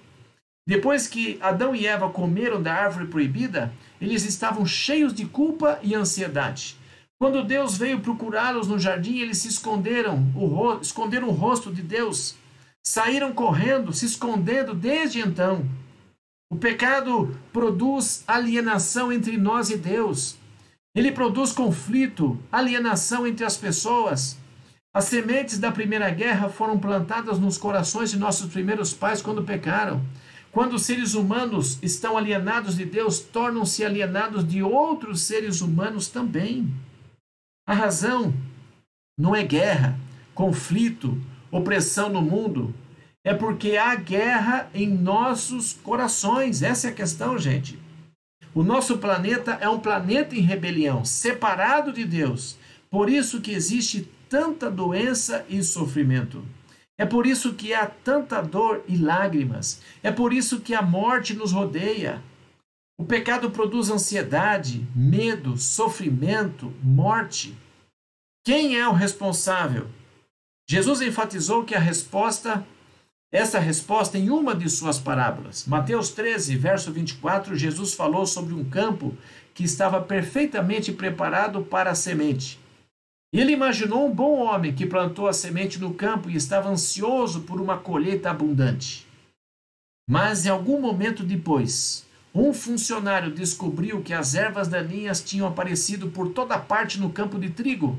Depois 0.67 1.07
que 1.07 1.39
Adão 1.41 1.75
e 1.75 1.87
Eva 1.87 2.07
comeram 2.11 2.61
da 2.61 2.71
árvore 2.71 3.07
proibida, 3.07 3.73
eles 3.99 4.23
estavam 4.25 4.63
cheios 4.63 5.11
de 5.11 5.25
culpa 5.25 5.79
e 5.81 5.95
ansiedade. 5.95 6.77
Quando 7.17 7.45
Deus 7.45 7.77
veio 7.77 8.01
procurá-los 8.01 8.67
no 8.67 8.77
jardim, 8.77 9.19
eles 9.19 9.37
se 9.37 9.47
esconderam, 9.47 10.31
o 10.35 10.79
esconderam 10.81 11.29
o 11.29 11.31
rosto 11.31 11.73
de 11.73 11.81
Deus, 11.81 12.35
saíram 12.85 13.31
correndo, 13.31 13.93
se 13.93 14.05
escondendo 14.05 14.73
desde 14.73 15.21
então. 15.21 15.65
O 16.51 16.57
pecado 16.57 17.35
produz 17.53 18.23
alienação 18.27 19.13
entre 19.13 19.37
nós 19.37 19.69
e 19.69 19.77
Deus. 19.77 20.37
Ele 20.93 21.11
produz 21.11 21.53
conflito, 21.53 22.37
alienação 22.51 23.25
entre 23.25 23.45
as 23.45 23.55
pessoas. 23.55 24.37
As 24.93 25.05
sementes 25.05 25.57
da 25.57 25.71
primeira 25.71 26.09
guerra 26.09 26.49
foram 26.49 26.77
plantadas 26.77 27.39
nos 27.39 27.57
corações 27.57 28.11
de 28.11 28.19
nossos 28.19 28.51
primeiros 28.51 28.93
pais 28.93 29.21
quando 29.21 29.43
pecaram. 29.43 30.01
Quando 30.51 30.73
os 30.73 30.83
seres 30.83 31.13
humanos 31.13 31.79
estão 31.81 32.17
alienados 32.17 32.77
de 32.77 32.85
Deus, 32.85 33.19
tornam-se 33.19 33.83
alienados 33.83 34.47
de 34.47 34.61
outros 34.63 35.21
seres 35.21 35.59
humanos 35.59 36.07
também. 36.07 36.73
A 37.67 37.73
razão 37.73 38.33
não 39.17 39.35
é 39.35 39.43
guerra, 39.43 39.97
conflito, 40.35 41.19
opressão 41.49 42.09
no 42.09 42.21
mundo. 42.21 42.73
É 43.23 43.33
porque 43.33 43.75
há 43.75 43.95
guerra 43.95 44.69
em 44.73 44.87
nossos 44.87 45.73
corações. 45.73 46.61
Essa 46.61 46.87
é 46.87 46.89
a 46.91 46.93
questão, 46.93 47.39
gente. 47.39 47.79
O 48.53 48.61
nosso 48.61 48.99
planeta 48.99 49.57
é 49.59 49.67
um 49.67 49.79
planeta 49.79 50.35
em 50.35 50.41
rebelião, 50.41 51.03
separado 51.03 51.91
de 51.91 52.05
Deus. 52.05 52.55
Por 52.89 53.09
isso 53.09 53.41
que 53.41 53.51
existe 53.51 54.07
tanta 54.29 54.69
doença 54.69 55.43
e 55.49 55.63
sofrimento. 55.63 56.45
É 56.97 57.05
por 57.05 57.25
isso 57.25 57.53
que 57.53 57.73
há 57.73 57.85
tanta 57.85 58.41
dor 58.41 58.83
e 58.87 58.95
lágrimas. 58.95 59.81
É 60.03 60.11
por 60.11 60.31
isso 60.31 60.61
que 60.61 60.73
a 60.73 60.81
morte 60.81 61.33
nos 61.33 61.51
rodeia. 61.51 62.21
O 62.97 63.03
pecado 63.03 63.51
produz 63.51 63.89
ansiedade, 63.89 64.87
medo, 64.95 65.57
sofrimento, 65.57 66.73
morte. 66.81 67.53
Quem 68.45 68.77
é 68.77 68.87
o 68.87 68.93
responsável? 68.93 69.89
Jesus 70.69 71.01
enfatizou 71.01 71.65
que 71.65 71.75
a 71.75 71.79
resposta, 71.79 72.65
essa 73.31 73.59
resposta 73.59 74.17
em 74.17 74.29
uma 74.29 74.55
de 74.55 74.69
suas 74.69 74.97
parábolas. 74.97 75.65
Mateus 75.65 76.09
13, 76.11 76.55
verso 76.55 76.91
24, 76.93 77.55
Jesus 77.55 77.93
falou 77.93 78.25
sobre 78.25 78.53
um 78.53 78.63
campo 78.63 79.15
que 79.53 79.65
estava 79.65 80.01
perfeitamente 80.01 80.93
preparado 80.93 81.63
para 81.63 81.91
a 81.91 81.95
semente. 81.95 82.59
Ele 83.33 83.51
imaginou 83.51 84.07
um 84.07 84.15
bom 84.15 84.39
homem 84.39 84.73
que 84.73 84.85
plantou 84.85 85.27
a 85.27 85.33
semente 85.33 85.77
no 85.79 85.93
campo 85.93 86.29
e 86.29 86.35
estava 86.37 86.69
ansioso 86.69 87.41
por 87.41 87.59
uma 87.59 87.77
colheita 87.77 88.29
abundante. 88.29 89.05
Mas 90.09 90.45
em 90.45 90.49
algum 90.49 90.79
momento 90.79 91.23
depois, 91.23 92.04
um 92.35 92.53
funcionário 92.53 93.33
descobriu 93.33 94.01
que 94.01 94.13
as 94.13 94.35
ervas 94.35 94.67
daninhas 94.67 95.23
tinham 95.23 95.47
aparecido 95.47 96.11
por 96.11 96.33
toda 96.33 96.59
parte 96.59 96.99
no 96.99 97.09
campo 97.09 97.39
de 97.39 97.49
trigo 97.49 97.97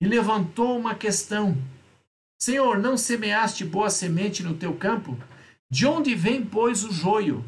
e 0.00 0.06
levantou 0.06 0.78
uma 0.78 0.94
questão: 0.94 1.58
Senhor, 2.40 2.78
não 2.78 2.96
semeaste 2.96 3.64
boa 3.64 3.90
semente 3.90 4.44
no 4.44 4.54
teu 4.54 4.74
campo? 4.74 5.18
De 5.68 5.84
onde 5.84 6.14
vem, 6.14 6.44
pois, 6.44 6.84
o 6.84 6.92
joio? 6.92 7.44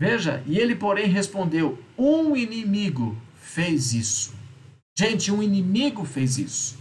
Veja, 0.00 0.42
e 0.44 0.58
ele, 0.58 0.74
porém, 0.74 1.06
respondeu: 1.06 1.78
Um 1.96 2.34
inimigo 2.34 3.16
fez 3.40 3.92
isso. 3.92 4.34
Gente, 4.98 5.30
um 5.30 5.40
inimigo 5.40 6.04
fez 6.04 6.36
isso. 6.38 6.76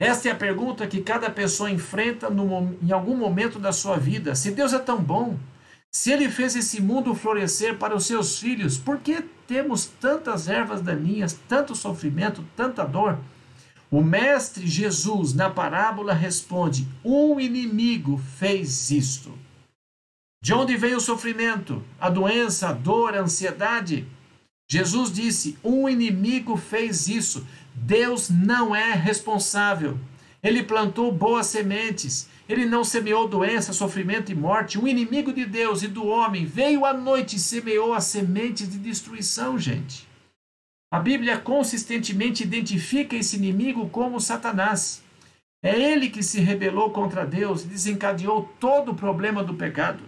Esta 0.00 0.28
é 0.28 0.32
a 0.32 0.36
pergunta 0.36 0.86
que 0.86 1.02
cada 1.02 1.28
pessoa 1.28 1.70
enfrenta 1.70 2.30
no, 2.30 2.78
em 2.80 2.92
algum 2.92 3.16
momento 3.16 3.58
da 3.58 3.72
sua 3.72 3.98
vida. 3.98 4.34
Se 4.34 4.52
Deus 4.52 4.72
é 4.72 4.78
tão 4.78 5.02
bom, 5.02 5.36
se 5.90 6.12
ele 6.12 6.28
fez 6.28 6.54
esse 6.54 6.80
mundo 6.80 7.14
florescer 7.14 7.76
para 7.78 7.96
os 7.96 8.06
seus 8.06 8.38
filhos, 8.38 8.76
por 8.76 8.98
que 8.98 9.22
temos 9.46 9.86
tantas 9.86 10.48
ervas 10.48 10.82
daninhas, 10.82 11.38
tanto 11.48 11.74
sofrimento, 11.74 12.44
tanta 12.54 12.84
dor? 12.84 13.18
O 13.90 14.02
mestre 14.02 14.66
Jesus, 14.66 15.32
na 15.32 15.48
parábola, 15.48 16.12
responde: 16.12 16.86
Um 17.02 17.40
inimigo 17.40 18.20
fez 18.38 18.90
isto. 18.90 19.36
De 20.42 20.52
onde 20.52 20.76
vem 20.76 20.94
o 20.94 21.00
sofrimento, 21.00 21.82
a 21.98 22.10
doença, 22.10 22.68
a 22.68 22.72
dor, 22.72 23.14
a 23.14 23.22
ansiedade? 23.22 24.06
Jesus 24.70 25.10
disse: 25.10 25.58
um 25.64 25.88
inimigo 25.88 26.56
fez 26.56 27.08
isso. 27.08 27.46
Deus 27.74 28.28
não 28.28 28.76
é 28.76 28.92
responsável. 28.92 29.98
Ele 30.42 30.62
plantou 30.62 31.10
boas 31.10 31.46
sementes. 31.46 32.28
Ele 32.48 32.64
não 32.64 32.84
semeou 32.84 33.28
doença, 33.28 33.72
sofrimento 33.72 34.30
e 34.30 34.34
morte. 34.34 34.78
O 34.78 34.86
inimigo 34.86 35.32
de 35.32 35.44
Deus 35.44 35.82
e 35.82 35.88
do 35.88 36.06
homem 36.06 36.46
veio 36.46 36.84
à 36.84 36.92
noite 36.94 37.36
e 37.36 37.40
semeou 37.40 37.92
a 37.92 38.00
semente 38.00 38.66
de 38.66 38.78
destruição, 38.78 39.58
gente. 39.58 40.06
A 40.90 40.98
Bíblia 40.98 41.38
consistentemente 41.38 42.42
identifica 42.42 43.14
esse 43.16 43.36
inimigo 43.36 43.88
como 43.90 44.20
Satanás. 44.20 45.02
É 45.62 45.78
ele 45.78 46.08
que 46.08 46.22
se 46.22 46.40
rebelou 46.40 46.90
contra 46.90 47.26
Deus 47.26 47.64
e 47.64 47.68
desencadeou 47.68 48.48
todo 48.58 48.92
o 48.92 48.94
problema 48.94 49.42
do 49.44 49.54
pecado. 49.54 50.02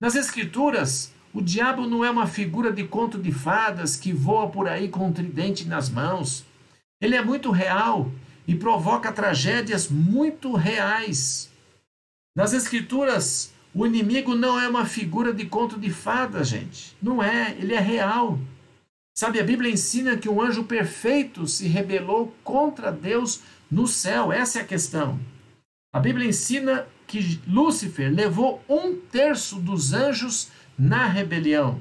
Nas 0.00 0.14
Escrituras, 0.14 1.12
o 1.34 1.42
diabo 1.42 1.86
não 1.86 2.04
é 2.04 2.10
uma 2.10 2.26
figura 2.26 2.72
de 2.72 2.84
conto 2.84 3.18
de 3.18 3.32
fadas 3.32 3.96
que 3.96 4.12
voa 4.12 4.48
por 4.48 4.68
aí 4.68 4.88
com 4.88 5.06
um 5.06 5.12
tridente 5.12 5.66
nas 5.66 5.88
mãos. 5.88 6.44
Ele 7.00 7.16
é 7.16 7.24
muito 7.24 7.50
real 7.50 8.10
e 8.48 8.54
provoca 8.54 9.12
tragédias 9.12 9.90
muito 9.90 10.54
reais. 10.54 11.50
Nas 12.34 12.54
Escrituras, 12.54 13.52
o 13.74 13.86
inimigo 13.86 14.34
não 14.34 14.58
é 14.58 14.66
uma 14.66 14.86
figura 14.86 15.34
de 15.34 15.44
conto 15.44 15.78
de 15.78 15.90
fadas, 15.90 16.48
gente. 16.48 16.96
Não 17.02 17.22
é, 17.22 17.54
ele 17.58 17.74
é 17.74 17.78
real. 17.78 18.38
Sabe, 19.14 19.38
a 19.38 19.44
Bíblia 19.44 19.70
ensina 19.70 20.16
que 20.16 20.30
um 20.30 20.40
anjo 20.40 20.64
perfeito 20.64 21.46
se 21.46 21.66
rebelou 21.66 22.34
contra 22.42 22.90
Deus 22.90 23.42
no 23.70 23.86
céu. 23.86 24.32
Essa 24.32 24.60
é 24.60 24.62
a 24.62 24.66
questão. 24.66 25.20
A 25.92 26.00
Bíblia 26.00 26.26
ensina 26.26 26.86
que 27.06 27.40
Lúcifer 27.46 28.10
levou 28.10 28.62
um 28.68 28.96
terço 28.96 29.56
dos 29.56 29.92
anjos 29.92 30.48
na 30.78 31.06
rebelião. 31.06 31.80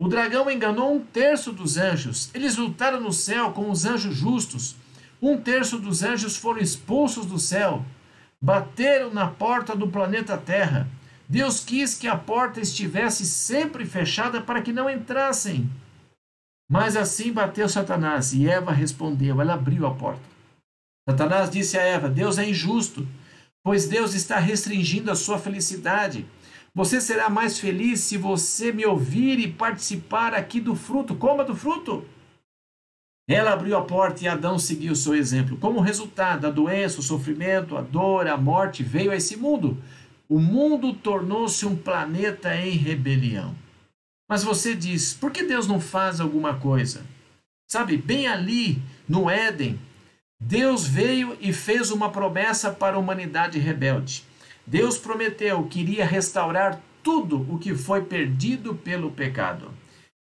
O 0.00 0.08
dragão 0.08 0.50
enganou 0.50 0.92
um 0.92 1.00
terço 1.00 1.52
dos 1.52 1.76
anjos. 1.76 2.30
Eles 2.34 2.56
lutaram 2.56 3.00
no 3.00 3.12
céu 3.12 3.52
com 3.52 3.70
os 3.70 3.84
anjos 3.84 4.16
justos. 4.16 4.76
Um 5.26 5.38
terço 5.38 5.78
dos 5.78 6.02
anjos 6.02 6.36
foram 6.36 6.60
expulsos 6.60 7.24
do 7.24 7.38
céu. 7.38 7.82
Bateram 8.38 9.10
na 9.10 9.26
porta 9.26 9.74
do 9.74 9.88
planeta 9.88 10.36
Terra. 10.36 10.86
Deus 11.26 11.64
quis 11.64 11.94
que 11.94 12.06
a 12.06 12.14
porta 12.14 12.60
estivesse 12.60 13.24
sempre 13.24 13.86
fechada 13.86 14.42
para 14.42 14.60
que 14.60 14.70
não 14.70 14.90
entrassem. 14.90 15.70
Mas 16.70 16.94
assim 16.94 17.32
bateu 17.32 17.66
Satanás 17.70 18.34
e 18.34 18.46
Eva 18.46 18.70
respondeu. 18.70 19.40
Ela 19.40 19.54
abriu 19.54 19.86
a 19.86 19.94
porta. 19.94 20.20
Satanás 21.08 21.48
disse 21.48 21.78
a 21.78 21.82
Eva: 21.82 22.10
Deus 22.10 22.36
é 22.36 22.46
injusto, 22.46 23.08
pois 23.62 23.88
Deus 23.88 24.12
está 24.12 24.38
restringindo 24.38 25.10
a 25.10 25.14
sua 25.14 25.38
felicidade. 25.38 26.26
Você 26.74 27.00
será 27.00 27.30
mais 27.30 27.58
feliz 27.58 28.00
se 28.00 28.18
você 28.18 28.72
me 28.72 28.84
ouvir 28.84 29.38
e 29.38 29.50
participar 29.50 30.34
aqui 30.34 30.60
do 30.60 30.74
fruto. 30.76 31.14
Coma 31.14 31.44
do 31.44 31.56
fruto. 31.56 32.06
Ela 33.26 33.52
abriu 33.52 33.76
a 33.76 33.82
porta 33.82 34.22
e 34.22 34.28
Adão 34.28 34.58
seguiu 34.58 34.94
seu 34.94 35.14
exemplo. 35.14 35.56
Como 35.56 35.80
resultado, 35.80 36.46
a 36.46 36.50
doença, 36.50 37.00
o 37.00 37.02
sofrimento, 37.02 37.76
a 37.76 37.80
dor, 37.80 38.26
a 38.26 38.36
morte 38.36 38.82
veio 38.82 39.10
a 39.10 39.16
esse 39.16 39.36
mundo. 39.36 39.78
O 40.28 40.38
mundo 40.38 40.92
tornou-se 40.92 41.64
um 41.64 41.74
planeta 41.74 42.54
em 42.54 42.72
rebelião. 42.72 43.54
Mas 44.28 44.42
você 44.42 44.74
diz, 44.74 45.14
por 45.14 45.30
que 45.30 45.42
Deus 45.42 45.66
não 45.66 45.80
faz 45.80 46.20
alguma 46.20 46.54
coisa? 46.54 47.02
Sabe, 47.70 47.96
bem 47.96 48.26
ali 48.26 48.82
no 49.08 49.30
Éden, 49.30 49.78
Deus 50.38 50.86
veio 50.86 51.36
e 51.40 51.52
fez 51.52 51.90
uma 51.90 52.10
promessa 52.10 52.70
para 52.70 52.96
a 52.96 52.98
humanidade 52.98 53.58
rebelde. 53.58 54.24
Deus 54.66 54.98
prometeu 54.98 55.64
que 55.64 55.80
iria 55.80 56.04
restaurar 56.04 56.80
tudo 57.02 57.46
o 57.50 57.58
que 57.58 57.74
foi 57.74 58.02
perdido 58.02 58.74
pelo 58.74 59.10
pecado. 59.10 59.70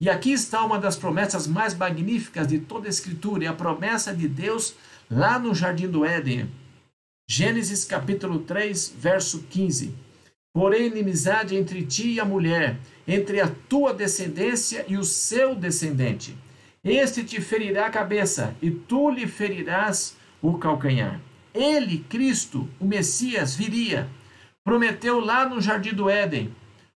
E 0.01 0.09
aqui 0.09 0.31
está 0.31 0.65
uma 0.65 0.79
das 0.79 0.95
promessas 0.95 1.45
mais 1.45 1.75
magníficas 1.75 2.47
de 2.47 2.57
toda 2.57 2.87
a 2.87 2.89
Escritura, 2.89 3.45
é 3.45 3.47
a 3.47 3.53
promessa 3.53 4.11
de 4.11 4.27
Deus 4.27 4.73
lá 5.07 5.37
no 5.37 5.53
Jardim 5.53 5.87
do 5.87 6.03
Éden. 6.03 6.49
Gênesis 7.29 7.85
capítulo 7.85 8.39
3, 8.39 8.95
verso 8.97 9.43
15. 9.47 9.93
Porém, 10.51 10.87
inimizade 10.87 11.55
entre 11.55 11.85
ti 11.85 12.13
e 12.13 12.19
a 12.19 12.25
mulher, 12.25 12.79
entre 13.07 13.39
a 13.39 13.47
tua 13.69 13.93
descendência 13.93 14.83
e 14.87 14.97
o 14.97 15.03
seu 15.03 15.53
descendente. 15.53 16.35
Este 16.83 17.23
te 17.23 17.39
ferirá 17.39 17.85
a 17.85 17.91
cabeça, 17.91 18.55
e 18.59 18.71
tu 18.71 19.11
lhe 19.11 19.27
ferirás 19.27 20.17
o 20.41 20.57
calcanhar. 20.57 21.21
Ele, 21.53 21.99
Cristo, 22.09 22.67
o 22.79 22.85
Messias, 22.85 23.53
viria 23.53 24.09
prometeu 24.63 25.19
lá 25.19 25.47
no 25.47 25.59
jardim 25.59 25.93
do 25.93 26.09
Éden. 26.09 26.53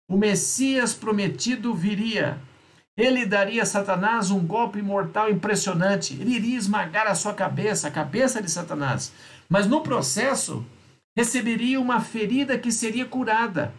O 0.09 0.17
Messias 0.17 0.95
prometido 0.95 1.75
viria. 1.75 2.39
Ele 2.97 3.27
daria 3.27 3.63
a 3.63 3.67
Satanás 3.67 4.31
um 4.31 4.47
golpe 4.47 4.81
mortal 4.81 5.31
impressionante. 5.31 6.15
Ele 6.15 6.37
iria 6.37 6.57
esmagar 6.57 7.07
a 7.09 7.15
sua 7.15 7.35
cabeça, 7.35 7.89
a 7.89 7.91
cabeça 7.91 8.41
de 8.41 8.51
Satanás. 8.51 9.13
Mas 9.49 9.67
no 9.67 9.81
processo, 9.81 10.65
receberia 11.17 11.81
uma 11.81 12.01
ferida 12.01 12.57
que 12.57 12.71
seria 12.71 13.05
curada. 13.05 13.73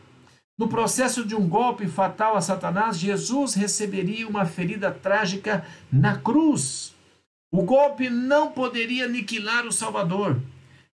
No 0.58 0.67
processo 0.67 1.25
de 1.25 1.36
um 1.36 1.47
golpe 1.47 1.88
fatal 1.88 2.36
a 2.36 2.41
Satanás, 2.41 2.97
Jesus 2.97 3.54
receberia 3.54 4.28
uma 4.28 4.45
ferida 4.45 4.91
trágica 4.91 5.65
na 5.91 6.17
cruz. 6.17 6.93
O 7.51 7.63
golpe 7.63 8.10
não 8.10 8.51
poderia 8.51 9.06
aniquilar 9.06 9.65
o 9.65 9.71
Salvador. 9.71 10.41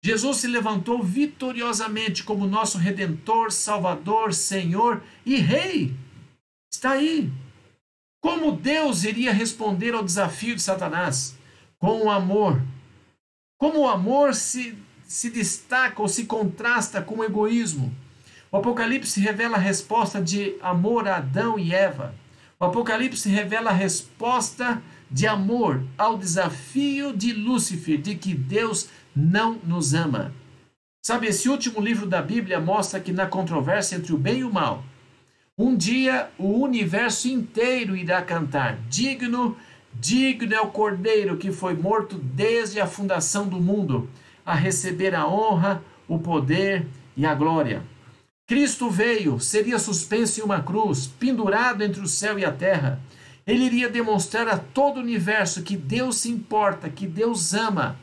Jesus 0.03 0.37
se 0.37 0.47
levantou 0.47 1.01
vitoriosamente 1.01 2.23
como 2.23 2.47
nosso 2.47 2.79
redentor, 2.79 3.51
salvador, 3.51 4.33
senhor 4.33 5.01
e 5.23 5.35
rei. 5.35 5.95
Está 6.73 6.91
aí. 6.91 7.31
Como 8.21 8.51
Deus 8.51 9.03
iria 9.03 9.33
responder 9.33 9.95
ao 9.95 10.03
desafio 10.03 10.55
de 10.55 10.61
Satanás? 10.61 11.35
Com 11.79 12.05
o 12.05 12.11
amor. 12.11 12.61
Como 13.57 13.79
o 13.79 13.87
amor 13.89 14.35
se, 14.35 14.77
se 15.03 15.31
destaca 15.31 15.99
ou 15.99 16.07
se 16.07 16.25
contrasta 16.25 17.01
com 17.01 17.15
o 17.17 17.23
egoísmo? 17.23 17.91
O 18.51 18.57
Apocalipse 18.57 19.19
revela 19.19 19.57
a 19.57 19.59
resposta 19.59 20.21
de 20.21 20.55
amor 20.61 21.07
a 21.07 21.17
Adão 21.17 21.57
e 21.57 21.73
Eva. 21.73 22.13
O 22.59 22.65
Apocalipse 22.65 23.27
revela 23.27 23.71
a 23.71 23.73
resposta 23.73 24.81
de 25.09 25.25
amor 25.25 25.83
ao 25.97 26.17
desafio 26.17 27.15
de 27.15 27.33
Lúcifer 27.33 27.99
de 27.99 28.15
que 28.15 28.35
Deus 28.35 28.87
não 29.15 29.59
nos 29.63 29.95
ama. 29.95 30.31
Sabe, 31.03 31.25
esse 31.27 31.49
último 31.49 31.81
livro 31.81 32.05
da 32.05 32.21
Bíblia 32.21 32.59
mostra 32.59 32.99
que 32.99 33.11
na 33.11 33.25
controvérsia 33.25 33.95
entre 33.95 34.13
o 34.13 34.17
bem 34.17 34.39
e 34.39 34.43
o 34.43 34.53
mal, 34.53 34.83
um 35.57 35.75
dia 35.75 36.29
o 36.37 36.59
universo 36.59 37.27
inteiro 37.27 37.95
irá 37.95 38.21
cantar: 38.21 38.77
Digno, 38.89 39.57
digno 39.93 40.53
é 40.53 40.61
o 40.61 40.67
Cordeiro 40.67 41.37
que 41.37 41.51
foi 41.51 41.75
morto 41.75 42.17
desde 42.17 42.79
a 42.79 42.87
fundação 42.87 43.47
do 43.47 43.59
mundo, 43.59 44.09
a 44.45 44.55
receber 44.55 45.13
a 45.13 45.27
honra, 45.27 45.83
o 46.07 46.17
poder 46.19 46.87
e 47.15 47.25
a 47.25 47.33
glória. 47.33 47.83
Cristo 48.47 48.89
veio, 48.89 49.39
seria 49.39 49.79
suspenso 49.79 50.39
em 50.39 50.43
uma 50.43 50.61
cruz, 50.61 51.07
pendurado 51.07 51.83
entre 51.83 52.01
o 52.01 52.07
céu 52.07 52.37
e 52.37 52.43
a 52.43 52.51
terra. 52.51 52.99
Ele 53.47 53.63
iria 53.63 53.89
demonstrar 53.89 54.47
a 54.47 54.57
todo 54.57 54.97
o 54.97 55.01
universo 55.01 55.63
que 55.63 55.75
Deus 55.77 56.17
se 56.17 56.29
importa, 56.29 56.89
que 56.89 57.07
Deus 57.07 57.53
ama 57.53 57.97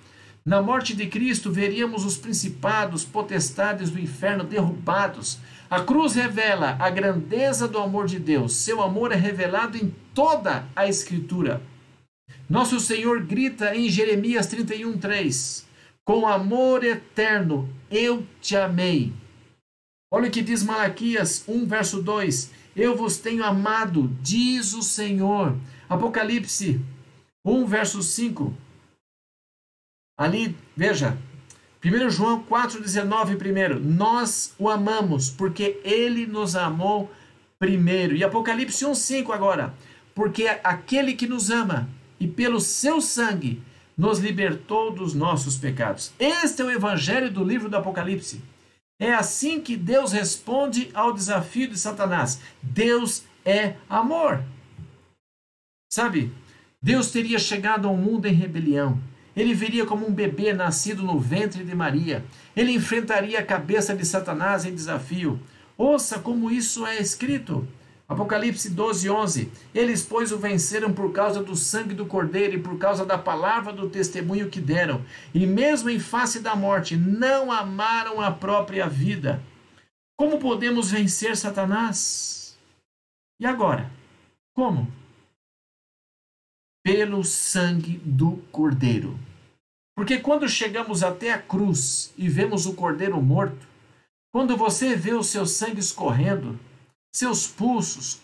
na 0.49 0.63
morte 0.63 0.97
de 0.97 1.07
Cristo, 1.07 1.53
veríamos 1.53 2.07
os 2.07 2.17
principados, 2.17 3.05
potestades 3.05 3.91
do 3.91 4.01
inferno 4.01 4.43
derrubados. 4.43 5.39
A 5.71 5.81
cruz 5.83 6.15
revela 6.15 6.79
a 6.81 6.89
grandeza 6.89 7.69
do 7.69 7.79
amor 7.79 8.07
de 8.07 8.19
Deus. 8.19 8.55
Seu 8.57 8.81
amor 8.81 9.13
é 9.13 9.17
revelado 9.17 9.77
em 9.77 9.95
toda 10.15 10.67
a 10.75 10.89
Escritura. 10.89 11.61
Nosso 12.49 12.81
Senhor 12.81 13.23
grita 13.23 13.75
em 13.77 13.91
Jeremias 13.91 14.47
31:3: 14.47 15.67
Com 16.05 16.27
amor 16.27 16.83
eterno 16.85 17.69
eu 17.91 18.27
te 18.41 18.57
amei. 18.57 19.13
Olha 20.11 20.29
o 20.29 20.31
que 20.31 20.41
diz 20.41 20.63
Malaquias 20.63 21.45
1, 21.47 21.67
verso 21.67 22.03
2: 22.03 22.51
Eu 22.75 22.97
vos 22.97 23.19
tenho 23.19 23.45
amado, 23.45 24.09
diz 24.23 24.73
o 24.73 24.83
Senhor. 24.83 25.55
Apocalipse 25.87 26.81
1, 27.45 27.67
verso 27.67 28.03
5: 28.03 28.55
Ali, 30.17 30.57
veja, 30.75 31.19
1 31.85 32.11
João 32.11 32.43
4,19 32.43 33.37
primeiro, 33.37 33.79
nós 33.79 34.53
o 34.59 34.69
amamos 34.69 35.31
porque 35.31 35.81
ele 35.85 36.27
nos 36.27 36.57
amou 36.57 37.11
primeiro. 37.59 38.17
E 38.17 38.25
Apocalipse 38.25 38.85
1,5 38.85 39.33
agora, 39.33 39.73
porque 40.15 40.49
aquele 40.65 41.15
que 41.15 41.27
nos 41.27 41.51
ama 41.51 41.89
e 42.19 42.27
pelo 42.27 42.61
seu 42.61 43.01
sangue 43.01 43.63
nos 43.97 44.19
libertou 44.19 44.91
dos 44.91 45.15
nossos 45.15 45.57
pecados. 45.57 46.13
Este 46.19 46.63
é 46.63 46.65
o 46.65 46.71
evangelho 46.71 47.31
do 47.31 47.45
livro 47.45 47.69
do 47.69 47.77
Apocalipse. 47.77 48.43
É 49.01 49.15
assim 49.15 49.61
que 49.61 49.77
Deus 49.77 50.13
responde 50.13 50.91
ao 50.93 51.13
desafio 51.13 51.69
de 51.69 51.79
Satanás. 51.79 52.41
Deus 52.61 53.23
é 53.45 53.77
amor. 53.89 54.43
Sabe, 55.93 56.33
Deus 56.83 57.13
teria 57.13 57.39
chegado 57.39 57.87
ao 57.87 57.97
mundo 57.97 58.27
em 58.27 58.35
rebelião 58.35 59.01
ele 59.39 59.55
viria 59.55 59.87
como 59.87 60.05
um 60.05 60.13
bebê 60.13 60.53
nascido 60.53 61.03
no 61.03 61.19
ventre 61.19 61.63
de 61.63 61.75
Maria. 61.75 62.25
Ele 62.57 62.73
enfrentaria 62.73 63.39
a 63.39 63.45
cabeça 63.45 63.95
de 63.95 64.05
Satanás 64.05 64.65
em 64.65 64.75
desafio. 64.75 65.39
Ouça 65.77 66.19
como 66.19 66.51
isso 66.51 66.85
é 66.85 67.01
escrito. 67.01 67.67
Apocalipse 68.09 68.71
12, 68.71 69.09
11. 69.09 69.53
Eles, 69.73 70.03
pois, 70.03 70.33
o 70.33 70.39
venceram 70.39 70.93
por 70.93 71.13
causa 71.13 71.41
do 71.41 71.55
sangue 71.55 71.95
do 71.95 72.07
Cordeiro 72.07 72.55
e 72.55 72.61
por 72.61 72.79
causa 72.79 73.07
da 73.07 73.17
palavra 73.17 73.73
do 73.73 73.89
testemunho 73.89 74.49
que 74.49 74.61
deram. 74.61 75.05
E 75.33 75.47
mesmo 75.47 75.89
em 75.89 76.01
face 76.01 76.41
da 76.41 76.57
morte, 76.57 76.97
não 76.97 77.53
amaram 77.53 78.21
a 78.21 78.33
própria 78.33 78.89
vida. 78.89 79.41
Como 80.19 80.41
podemos 80.41 80.91
vencer 80.91 81.37
Satanás? 81.37 82.59
E 83.39 83.47
agora? 83.47 83.89
Como? 84.53 84.89
Pelo 86.83 87.23
sangue 87.23 87.99
do 88.05 88.39
Cordeiro. 88.51 89.28
Porque 89.99 90.21
quando 90.21 90.49
chegamos 90.49 91.03
até 91.03 91.33
a 91.33 91.43
cruz 91.43 92.15
e 92.17 92.29
vemos 92.29 92.67
o 92.67 92.75
Cordeiro 92.75 93.21
morto, 93.21 93.67
quando 94.33 94.57
você 94.57 94.95
vê 94.95 95.13
o 95.13 95.25
seu 95.25 95.45
sangue 95.45 95.81
escorrendo, 95.81 96.57
seus 97.13 97.49
pulsos. 97.49 98.21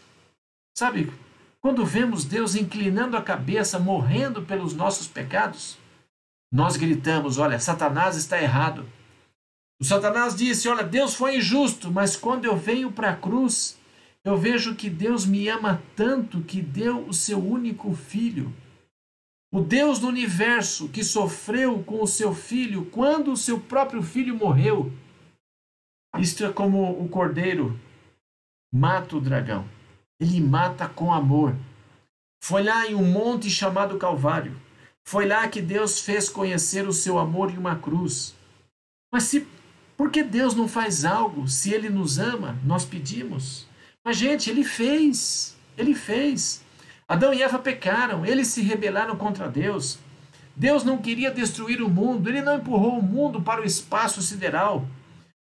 Sabe, 0.79 1.13
quando 1.61 1.85
vemos 1.85 2.25
Deus 2.25 2.55
inclinando 2.55 3.17
a 3.17 3.23
cabeça, 3.23 3.77
morrendo 3.81 4.43
pelos 4.43 4.73
nossos 4.73 5.09
pecados, 5.09 5.77
nós 6.53 6.77
gritamos: 6.77 7.39
Olha, 7.39 7.59
Satanás 7.59 8.15
está 8.15 8.41
errado. 8.41 8.89
O 9.81 9.85
Satanás 9.85 10.37
disse: 10.37 10.69
Olha, 10.69 10.85
Deus 10.85 11.17
foi 11.17 11.39
injusto, 11.39 11.91
mas 11.91 12.15
quando 12.15 12.45
eu 12.45 12.57
venho 12.57 12.93
para 12.93 13.11
a 13.11 13.17
cruz, 13.17 13.77
eu 14.25 14.37
vejo 14.37 14.77
que 14.77 14.89
Deus 14.89 15.27
me 15.27 15.49
ama 15.49 15.83
tanto 15.97 16.41
que 16.43 16.63
deu 16.63 17.05
o 17.05 17.13
seu 17.13 17.45
único 17.45 17.93
filho. 17.97 18.55
O 19.55 19.61
Deus 19.61 20.01
do 20.01 20.09
universo 20.09 20.89
que 20.89 21.05
sofreu 21.05 21.81
com 21.85 22.03
o 22.03 22.09
seu 22.09 22.35
filho 22.35 22.87
quando 22.87 23.31
o 23.31 23.37
seu 23.37 23.61
próprio 23.61 24.03
filho 24.03 24.35
morreu. 24.35 24.93
Isto 26.19 26.45
é 26.45 26.53
como 26.53 26.91
o 27.01 27.09
cordeiro 27.09 27.79
mata 28.75 29.17
o 29.17 29.21
dragão. 29.21 29.65
Ele 30.21 30.41
mata 30.41 30.89
com 30.89 31.15
amor. 31.15 31.55
Foi 32.43 32.65
lá 32.65 32.85
em 32.89 32.97
um 32.97 33.05
monte 33.05 33.49
chamado 33.49 33.97
Calvário. 33.97 34.61
Foi 35.07 35.25
lá 35.25 35.47
que 35.47 35.63
Deus 35.63 36.01
fez 36.01 36.29
conhecer 36.29 36.89
o 36.89 36.93
seu 36.93 37.17
amor 37.17 37.53
em 37.53 37.57
uma 37.57 37.77
cruz. 37.77 38.35
Mas 39.13 39.23
se 39.23 39.47
por 39.97 40.11
que 40.11 40.25
Deus 40.25 40.57
não 40.57 40.67
faz 40.67 41.05
algo 41.05 41.47
se 41.47 41.73
ele 41.73 41.89
nos 41.89 42.19
ama? 42.19 42.59
Nós 42.65 42.85
pedimos. 42.85 43.69
Mas 44.05 44.17
gente, 44.17 44.51
ele 44.51 44.65
fez. 44.65 45.57
Ele 45.79 45.95
fez. 45.95 46.64
Adão 47.07 47.35
e 47.35 47.43
Eva 47.43 47.59
pecaram, 47.59 48.25
eles 48.25 48.49
se 48.49 48.63
rebelaram 48.63 49.17
contra 49.17 49.49
Deus. 49.49 49.99
Deus 50.57 50.85
não 50.85 50.99
queria 50.99 51.31
destruir 51.31 51.83
o 51.83 51.89
mundo, 51.89 52.29
ele 52.29 52.41
não 52.41 52.57
empurrou 52.57 52.99
o 52.99 53.03
mundo 53.03 53.43
para 53.43 53.61
o 53.61 53.65
espaço 53.65 54.23
sideral. 54.23 54.87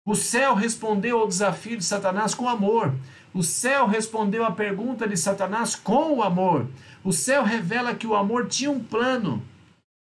O 0.06 0.15
céu 0.15 0.54
respondeu 0.54 1.20
ao 1.20 1.28
desafio 1.28 1.78
de 1.78 1.84
Satanás 1.84 2.36
com 2.36 2.48
amor. 2.48 2.93
O 3.34 3.41
céu 3.41 3.88
respondeu 3.88 4.46
à 4.46 4.52
pergunta 4.52 5.08
de 5.08 5.17
Satanás 5.17 5.76
com 5.76 6.13
o 6.13 6.24
amor. 6.24 6.67
O 7.04 7.12
céu 7.12 7.43
revela 7.43 7.96
que 7.96 8.08
o 8.08 8.15
amor 8.15 8.48
tinha 8.48 8.72
um 8.72 8.80
plano. 8.80 9.43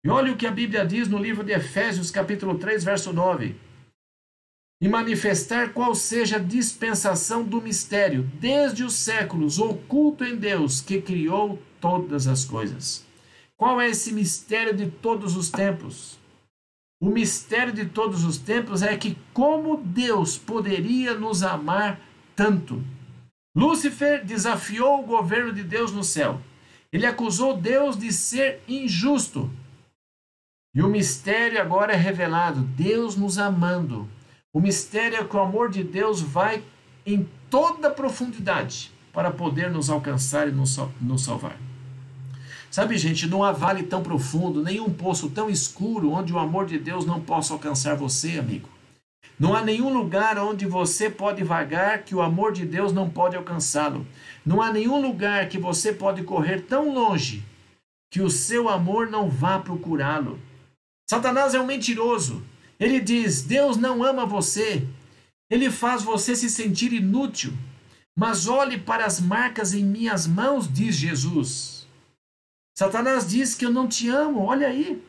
E 0.05 0.09
olha 0.09 0.31
o 0.31 0.38
que 0.38 0.47
a 0.47 0.51
Bíblia 0.51 0.85
diz 0.85 1.07
no 1.07 1.17
livro 1.17 1.43
de 1.43 1.51
Efésios, 1.51 2.12
capítulo 2.12 2.57
3, 2.57 2.83
verso 2.83 3.12
9. 3.12 3.55
E 4.81 4.87
manifestar 4.87 5.73
qual 5.73 5.93
seja 5.93 6.37
a 6.37 6.39
dispensação 6.39 7.43
do 7.43 7.61
mistério, 7.61 8.23
desde 8.39 8.83
os 8.83 8.93
séculos, 8.93 9.59
oculto 9.59 10.23
em 10.23 10.37
Deus, 10.37 10.79
que 10.79 11.01
criou 11.01 11.61
todas 11.81 12.27
as 12.27 12.45
coisas. 12.45 13.05
Qual 13.57 13.81
é 13.81 13.89
esse 13.89 14.13
mistério 14.13 14.73
de 14.73 14.89
todos 14.89 15.35
os 15.35 15.49
tempos? 15.49 16.17
O 17.01 17.09
mistério 17.09 17.73
de 17.73 17.85
todos 17.85 18.23
os 18.23 18.37
tempos 18.37 18.81
é 18.81 18.95
que 18.97 19.17
como 19.33 19.77
Deus 19.77 20.37
poderia 20.37 21.13
nos 21.13 21.43
amar 21.43 21.99
tanto? 22.35 22.81
Lúcifer 23.55 24.23
desafiou 24.23 25.01
o 25.01 25.05
governo 25.05 25.51
de 25.51 25.63
Deus 25.63 25.91
no 25.91 26.03
céu. 26.03 26.41
Ele 26.91 27.05
acusou 27.05 27.57
Deus 27.57 27.97
de 27.97 28.11
ser 28.11 28.61
injusto. 28.67 29.49
E 30.73 30.81
o 30.81 30.87
mistério 30.87 31.61
agora 31.61 31.93
é 31.93 31.97
revelado: 31.97 32.61
Deus 32.61 33.15
nos 33.15 33.37
amando. 33.37 34.09
O 34.51 34.59
mistério 34.59 35.19
é 35.19 35.23
que 35.23 35.35
o 35.35 35.39
amor 35.39 35.69
de 35.69 35.83
Deus 35.83 36.21
vai 36.21 36.63
em 37.05 37.29
toda 37.49 37.89
profundidade 37.89 38.91
para 39.13 39.29
poder 39.29 39.69
nos 39.69 39.89
alcançar 39.89 40.47
e 40.47 40.51
nos 40.51 41.23
salvar. 41.23 41.57
Sabe, 42.71 42.97
gente, 42.97 43.27
não 43.27 43.43
há 43.43 43.51
vale 43.51 43.83
tão 43.83 44.01
profundo, 44.01 44.63
nenhum 44.63 44.91
poço 44.91 45.29
tão 45.29 45.49
escuro 45.49 46.12
onde 46.12 46.33
o 46.33 46.39
amor 46.39 46.65
de 46.65 46.79
Deus 46.79 47.05
não 47.05 47.21
possa 47.21 47.53
alcançar 47.53 47.95
você, 47.95 48.39
amigo. 48.39 48.69
Não 49.39 49.55
há 49.55 49.62
nenhum 49.62 49.93
lugar 49.93 50.38
onde 50.38 50.65
você 50.65 51.09
pode 51.09 51.43
vagar 51.43 52.03
que 52.03 52.15
o 52.15 52.21
amor 52.21 52.51
de 52.51 52.65
Deus 52.65 52.91
não 52.91 53.09
pode 53.09 53.35
alcançá-lo. 53.35 54.05
Não 54.45 54.62
há 54.62 54.71
nenhum 54.71 55.01
lugar 55.01 55.47
que 55.47 55.57
você 55.57 55.93
pode 55.93 56.23
correr 56.23 56.62
tão 56.62 56.93
longe 56.93 57.43
que 58.12 58.21
o 58.21 58.29
seu 58.29 58.67
amor 58.67 59.07
não 59.07 59.29
vá 59.29 59.59
procurá-lo. 59.59 60.39
Satanás 61.09 61.53
é 61.53 61.59
um 61.59 61.65
mentiroso. 61.65 62.43
Ele 62.79 62.99
diz: 62.99 63.41
Deus 63.41 63.77
não 63.77 64.03
ama 64.03 64.25
você. 64.25 64.87
Ele 65.49 65.69
faz 65.69 66.03
você 66.03 66.35
se 66.35 66.49
sentir 66.49 66.93
inútil. 66.93 67.53
Mas 68.17 68.47
olhe 68.47 68.77
para 68.77 69.05
as 69.05 69.19
marcas 69.19 69.73
em 69.73 69.83
minhas 69.83 70.27
mãos, 70.27 70.71
diz 70.71 70.95
Jesus. 70.95 71.87
Satanás 72.77 73.27
diz 73.27 73.55
que 73.55 73.65
eu 73.65 73.71
não 73.71 73.87
te 73.87 74.09
amo, 74.09 74.45
olha 74.45 74.67
aí. 74.67 75.03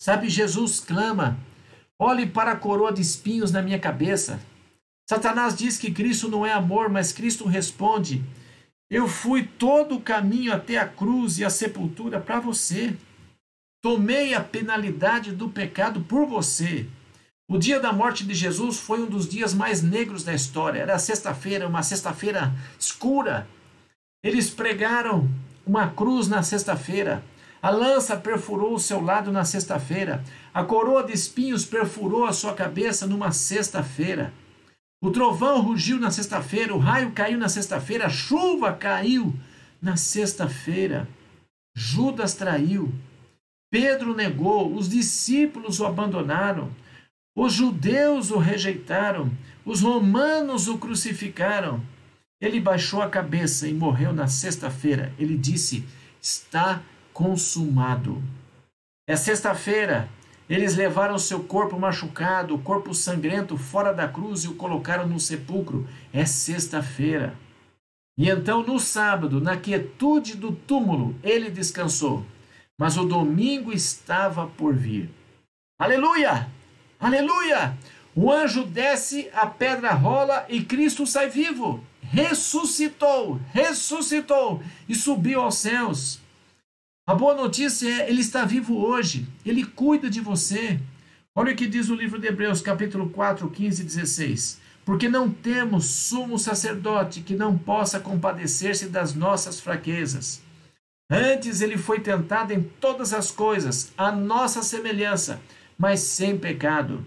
Sabe, 0.00 0.28
Jesus 0.28 0.80
clama: 0.80 1.38
Olhe 1.98 2.26
para 2.26 2.52
a 2.52 2.56
coroa 2.56 2.92
de 2.92 3.00
espinhos 3.00 3.50
na 3.50 3.62
minha 3.62 3.78
cabeça. 3.78 4.40
Satanás 5.08 5.56
diz 5.56 5.78
que 5.78 5.90
Cristo 5.90 6.28
não 6.28 6.44
é 6.44 6.52
amor, 6.52 6.90
mas 6.90 7.12
Cristo 7.12 7.46
responde: 7.46 8.22
Eu 8.90 9.08
fui 9.08 9.44
todo 9.44 9.96
o 9.96 10.00
caminho 10.00 10.52
até 10.52 10.76
a 10.76 10.86
cruz 10.86 11.38
e 11.38 11.44
a 11.44 11.50
sepultura 11.50 12.20
para 12.20 12.40
você. 12.40 12.94
Tomei 13.86 14.34
a 14.34 14.40
penalidade 14.40 15.30
do 15.30 15.48
pecado 15.48 16.00
por 16.00 16.26
você. 16.26 16.88
O 17.48 17.56
dia 17.56 17.78
da 17.78 17.92
morte 17.92 18.24
de 18.24 18.34
Jesus 18.34 18.80
foi 18.80 19.00
um 19.00 19.06
dos 19.06 19.28
dias 19.28 19.54
mais 19.54 19.80
negros 19.80 20.24
da 20.24 20.34
história. 20.34 20.80
Era 20.80 20.98
sexta-feira, 20.98 21.68
uma 21.68 21.84
sexta-feira 21.84 22.52
escura. 22.80 23.46
Eles 24.24 24.50
pregaram 24.50 25.30
uma 25.64 25.88
cruz 25.88 26.26
na 26.26 26.42
sexta-feira. 26.42 27.22
A 27.62 27.70
lança 27.70 28.16
perfurou 28.16 28.74
o 28.74 28.80
seu 28.80 29.00
lado 29.00 29.30
na 29.30 29.44
sexta-feira. 29.44 30.24
A 30.52 30.64
coroa 30.64 31.04
de 31.04 31.12
espinhos 31.12 31.64
perfurou 31.64 32.24
a 32.24 32.32
sua 32.32 32.54
cabeça 32.54 33.06
numa 33.06 33.30
sexta-feira. 33.30 34.32
O 35.00 35.12
trovão 35.12 35.60
rugiu 35.60 36.00
na 36.00 36.10
sexta-feira, 36.10 36.74
o 36.74 36.78
raio 36.78 37.12
caiu 37.12 37.38
na 37.38 37.48
sexta-feira, 37.48 38.06
a 38.06 38.10
chuva 38.10 38.72
caiu 38.72 39.32
na 39.80 39.96
sexta-feira. 39.96 41.08
Judas 41.76 42.34
traiu. 42.34 42.92
Pedro 43.78 44.14
negou, 44.14 44.74
os 44.74 44.88
discípulos 44.88 45.80
o 45.80 45.84
abandonaram. 45.84 46.70
Os 47.36 47.52
judeus 47.52 48.30
o 48.30 48.38
rejeitaram, 48.38 49.30
os 49.66 49.82
romanos 49.82 50.66
o 50.66 50.78
crucificaram. 50.78 51.82
Ele 52.40 52.58
baixou 52.58 53.02
a 53.02 53.10
cabeça 53.10 53.68
e 53.68 53.74
morreu 53.74 54.14
na 54.14 54.28
sexta-feira. 54.28 55.12
Ele 55.18 55.36
disse: 55.36 55.84
Está 56.22 56.82
consumado. 57.12 58.22
É 59.06 59.14
sexta-feira. 59.14 60.08
Eles 60.48 60.74
levaram 60.74 61.18
seu 61.18 61.44
corpo 61.44 61.78
machucado, 61.78 62.54
o 62.54 62.62
corpo 62.62 62.94
sangrento, 62.94 63.58
fora 63.58 63.92
da 63.92 64.08
cruz 64.08 64.44
e 64.44 64.48
o 64.48 64.54
colocaram 64.54 65.06
no 65.06 65.20
sepulcro. 65.20 65.86
É 66.14 66.24
sexta-feira. 66.24 67.34
E 68.16 68.30
então, 68.30 68.62
no 68.62 68.80
sábado, 68.80 69.38
na 69.38 69.58
quietude 69.58 70.34
do 70.34 70.50
túmulo, 70.50 71.14
ele 71.22 71.50
descansou. 71.50 72.24
Mas 72.78 72.96
o 72.98 73.04
domingo 73.04 73.72
estava 73.72 74.46
por 74.46 74.74
vir. 74.74 75.10
Aleluia! 75.78 76.48
Aleluia! 77.00 77.76
O 78.14 78.30
anjo 78.30 78.64
desce, 78.64 79.30
a 79.32 79.46
pedra 79.46 79.92
rola 79.92 80.46
e 80.48 80.62
Cristo 80.62 81.06
sai 81.06 81.28
vivo. 81.28 81.82
Ressuscitou, 82.02 83.40
ressuscitou 83.52 84.62
e 84.88 84.94
subiu 84.94 85.40
aos 85.40 85.56
céus. 85.56 86.20
A 87.06 87.14
boa 87.14 87.34
notícia 87.34 87.88
é, 87.88 88.10
ele 88.10 88.20
está 88.20 88.44
vivo 88.44 88.76
hoje, 88.76 89.26
ele 89.44 89.64
cuida 89.64 90.10
de 90.10 90.20
você. 90.20 90.80
Olha 91.34 91.52
o 91.52 91.56
que 91.56 91.66
diz 91.66 91.88
o 91.88 91.94
livro 91.94 92.18
de 92.18 92.26
Hebreus, 92.26 92.60
capítulo 92.60 93.10
4, 93.10 93.48
15 93.50 93.82
e 93.82 93.84
16. 93.84 94.60
Porque 94.84 95.08
não 95.08 95.30
temos 95.30 95.86
sumo 95.86 96.38
sacerdote 96.38 97.20
que 97.20 97.34
não 97.34 97.56
possa 97.56 98.00
compadecer-se 98.00 98.88
das 98.88 99.14
nossas 99.14 99.60
fraquezas. 99.60 100.42
Antes 101.10 101.60
ele 101.60 101.76
foi 101.76 102.00
tentado 102.00 102.52
em 102.52 102.62
todas 102.62 103.12
as 103.12 103.30
coisas, 103.30 103.92
à 103.96 104.10
nossa 104.10 104.62
semelhança, 104.62 105.40
mas 105.78 106.00
sem 106.00 106.36
pecado. 106.36 107.04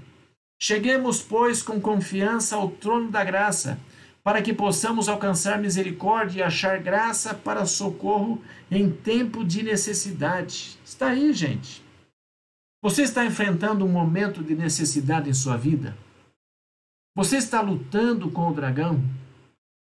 Cheguemos, 0.62 1.22
pois, 1.22 1.62
com 1.62 1.80
confiança 1.80 2.56
ao 2.56 2.70
trono 2.70 3.10
da 3.10 3.24
graça 3.24 3.80
para 4.24 4.42
que 4.42 4.54
possamos 4.54 5.08
alcançar 5.10 5.58
misericórdia 5.60 6.40
e 6.40 6.44
achar 6.44 6.80
graça 6.80 7.34
para 7.34 7.66
socorro 7.66 8.42
em 8.70 8.92
tempo 8.92 9.44
de 9.44 9.64
necessidade. 9.64 10.78
Está 10.86 11.08
aí, 11.08 11.34
gente. 11.34 11.84
Você 12.82 13.02
está 13.02 13.26
enfrentando 13.26 13.84
um 13.84 13.90
momento 13.90 14.44
de 14.44 14.56
necessidade 14.56 15.30
em 15.30 15.34
sua 15.34 15.58
vida? 15.58 15.98
Você 17.16 17.38
está 17.38 17.62
lutando 17.62 18.30
com 18.30 18.50
o 18.50 18.54
dragão? 18.54 19.04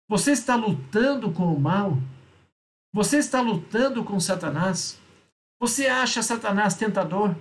Você 0.09 0.33
está 0.33 0.55
lutando 0.55 1.33
com 1.33 1.53
o 1.53 1.59
mal? 1.59 1.99
Você 2.95 3.19
está 3.19 3.41
lutando 3.41 4.05
com 4.05 4.21
Satanás? 4.21 5.01
Você 5.61 5.89
acha 5.89 6.23
Satanás 6.23 6.75
tentador? 6.75 7.35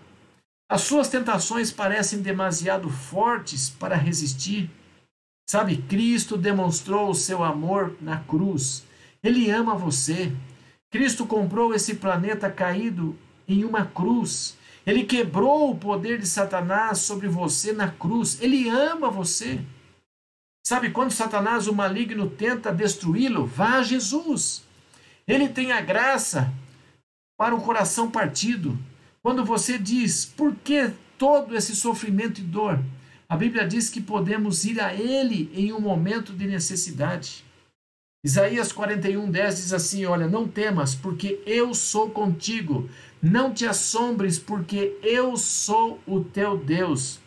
As 0.68 0.82
suas 0.82 1.10
tentações 1.10 1.72
parecem 1.72 2.24
demasiado 2.24 2.90
fortes 2.90 3.70
para 3.70 3.96
resistir. 3.96 4.68
Sabe, 5.48 5.78
Cristo 5.78 6.38
demonstrou 6.38 7.08
o 7.08 7.14
seu 7.14 7.44
amor 7.44 7.96
na 8.02 8.18
cruz. 8.22 8.84
Ele 9.22 9.52
ama 9.52 9.76
você. 9.76 10.36
Cristo 10.90 11.24
comprou 11.28 11.72
esse 11.76 11.94
planeta 11.94 12.50
caído 12.50 13.16
em 13.48 13.64
uma 13.64 13.86
cruz. 13.86 14.58
Ele 14.88 15.04
quebrou 15.04 15.70
o 15.70 15.78
poder 15.78 16.18
de 16.18 16.26
Satanás 16.26 16.98
sobre 16.98 17.28
você 17.28 17.72
na 17.72 17.90
cruz. 17.90 18.42
Ele 18.42 18.70
ama 18.70 19.08
você. 19.08 19.64
Sabe, 20.66 20.90
quando 20.90 21.12
Satanás, 21.12 21.68
o 21.68 21.76
maligno, 21.76 22.28
tenta 22.28 22.74
destruí-lo, 22.74 23.46
vá 23.46 23.76
a 23.76 23.84
Jesus. 23.84 24.63
Ele 25.28 25.48
tem 25.50 25.72
a 25.72 25.82
graça 25.82 26.52
para 27.38 27.56
o 27.56 27.62
coração 27.62 28.12
partido. 28.12 28.78
Quando 29.22 29.46
você 29.46 29.78
diz, 29.78 30.26
por 30.26 30.56
que 30.56 30.92
todo 31.18 31.56
esse 31.56 31.76
sofrimento 31.76 32.42
e 32.42 32.44
dor? 32.44 32.80
A 33.28 33.38
Bíblia 33.38 33.68
diz 33.68 33.90
que 33.90 34.02
podemos 34.02 34.66
ir 34.66 34.80
a 34.80 34.94
Ele 34.94 35.50
em 35.54 35.72
um 35.72 35.80
momento 35.80 36.34
de 36.34 36.46
necessidade. 36.46 37.44
Isaías 38.26 38.72
41, 38.72 39.30
10 39.30 39.56
diz 39.58 39.74
assim: 39.74 40.06
Olha, 40.06 40.28
não 40.28 40.48
temas, 40.48 40.96
porque 40.96 41.42
eu 41.46 41.74
sou 41.74 42.10
contigo. 42.10 42.90
Não 43.22 43.54
te 43.54 43.66
assombres, 43.66 44.38
porque 44.38 44.98
eu 45.02 45.36
sou 45.36 46.00
o 46.06 46.24
teu 46.24 46.58
Deus. 46.58 47.20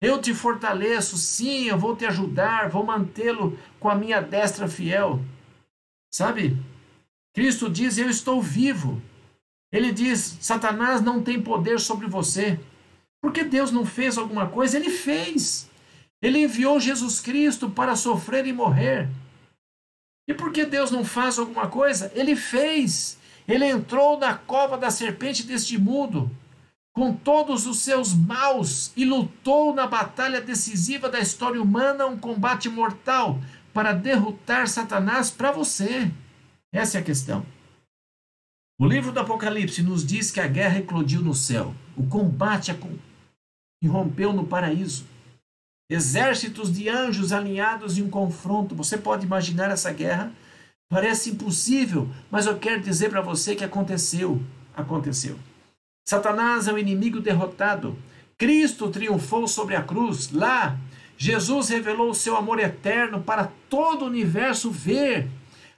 Eu 0.00 0.20
te 0.20 0.32
fortaleço, 0.32 1.18
sim, 1.18 1.64
eu 1.64 1.78
vou 1.78 1.94
te 1.94 2.06
ajudar, 2.06 2.70
vou 2.70 2.84
mantê-lo 2.84 3.58
com 3.78 3.88
a 3.88 3.94
minha 3.94 4.20
destra 4.20 4.66
fiel. 4.66 5.20
Sabe? 6.12 6.56
Cristo 7.34 7.68
diz: 7.68 7.98
Eu 7.98 8.08
estou 8.10 8.42
vivo. 8.42 9.00
Ele 9.72 9.92
diz: 9.92 10.38
Satanás 10.40 11.00
não 11.00 11.22
tem 11.22 11.40
poder 11.40 11.78
sobre 11.80 12.06
você. 12.06 12.58
Porque 13.22 13.44
Deus 13.44 13.70
não 13.70 13.84
fez 13.84 14.16
alguma 14.16 14.48
coisa? 14.48 14.76
Ele 14.76 14.90
fez. 14.90 15.68
Ele 16.22 16.44
enviou 16.44 16.80
Jesus 16.80 17.20
Cristo 17.20 17.70
para 17.70 17.96
sofrer 17.96 18.46
e 18.46 18.52
morrer. 18.52 19.08
E 20.28 20.34
por 20.34 20.52
que 20.52 20.64
Deus 20.64 20.90
não 20.90 21.04
faz 21.04 21.38
alguma 21.38 21.66
coisa? 21.68 22.10
Ele 22.14 22.36
fez. 22.36 23.18
Ele 23.48 23.64
entrou 23.64 24.18
na 24.18 24.34
cova 24.34 24.76
da 24.78 24.90
serpente 24.90 25.42
deste 25.42 25.76
mundo, 25.76 26.30
com 26.94 27.12
todos 27.12 27.66
os 27.66 27.80
seus 27.80 28.14
maus, 28.14 28.92
e 28.96 29.04
lutou 29.04 29.74
na 29.74 29.86
batalha 29.86 30.40
decisiva 30.40 31.08
da 31.08 31.18
história 31.18 31.60
humana, 31.60 32.06
um 32.06 32.16
combate 32.16 32.68
mortal, 32.68 33.40
para 33.72 33.92
derrotar 33.92 34.68
Satanás 34.68 35.30
para 35.30 35.50
você. 35.50 36.10
Essa 36.72 36.98
é 36.98 37.00
a 37.00 37.04
questão. 37.04 37.44
O 38.78 38.86
livro 38.86 39.12
do 39.12 39.20
Apocalipse 39.20 39.82
nos 39.82 40.06
diz 40.06 40.30
que 40.30 40.40
a 40.40 40.46
guerra 40.46 40.78
eclodiu 40.78 41.20
no 41.20 41.34
céu, 41.34 41.74
o 41.96 42.06
combate 42.06 42.70
irrompeu 43.82 44.32
no 44.32 44.46
paraíso. 44.46 45.04
Exércitos 45.90 46.72
de 46.72 46.88
anjos 46.88 47.32
alinhados 47.32 47.98
em 47.98 48.02
um 48.02 48.08
confronto. 48.10 48.76
Você 48.76 48.96
pode 48.96 49.26
imaginar 49.26 49.70
essa 49.70 49.92
guerra? 49.92 50.32
Parece 50.88 51.30
impossível, 51.30 52.08
mas 52.30 52.46
eu 52.46 52.58
quero 52.58 52.80
dizer 52.80 53.10
para 53.10 53.20
você 53.20 53.56
que 53.56 53.64
aconteceu. 53.64 54.40
Aconteceu. 54.74 55.36
Satanás 56.08 56.68
é 56.68 56.72
o 56.72 56.78
inimigo 56.78 57.20
derrotado. 57.20 57.98
Cristo 58.38 58.88
triunfou 58.88 59.46
sobre 59.48 59.74
a 59.74 59.82
cruz. 59.82 60.30
Lá, 60.30 60.78
Jesus 61.18 61.68
revelou 61.68 62.10
o 62.10 62.14
seu 62.14 62.36
amor 62.36 62.58
eterno 62.60 63.20
para 63.20 63.50
todo 63.68 64.02
o 64.02 64.08
universo 64.08 64.70
ver. 64.70 65.28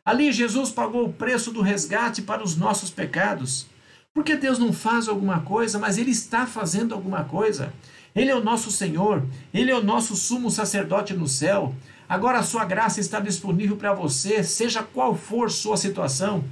Ali, 0.04 0.32
Jesus 0.32 0.70
pagou 0.70 1.04
o 1.04 1.12
preço 1.12 1.52
do 1.52 1.60
resgate 1.60 2.22
para 2.22 2.42
os 2.42 2.56
nossos 2.56 2.90
pecados. 2.90 3.66
Porque 4.12 4.36
Deus 4.36 4.58
não 4.58 4.72
faz 4.72 5.08
alguma 5.08 5.40
coisa, 5.40 5.78
mas 5.78 5.96
Ele 5.96 6.10
está 6.10 6.44
fazendo 6.44 6.92
alguma 6.92 7.24
coisa. 7.24 7.72
Ele 8.14 8.30
é 8.30 8.34
o 8.34 8.42
nosso 8.42 8.70
Senhor, 8.70 9.24
Ele 9.54 9.70
é 9.70 9.74
o 9.74 9.82
nosso 9.82 10.16
sumo 10.16 10.50
sacerdote 10.50 11.14
no 11.14 11.28
céu. 11.28 11.74
Agora 12.08 12.40
a 12.40 12.42
sua 12.42 12.64
graça 12.64 13.00
está 13.00 13.20
disponível 13.20 13.76
para 13.76 13.94
você, 13.94 14.42
seja 14.42 14.82
qual 14.82 15.14
for 15.14 15.50
sua 15.50 15.76
situação. 15.76 16.44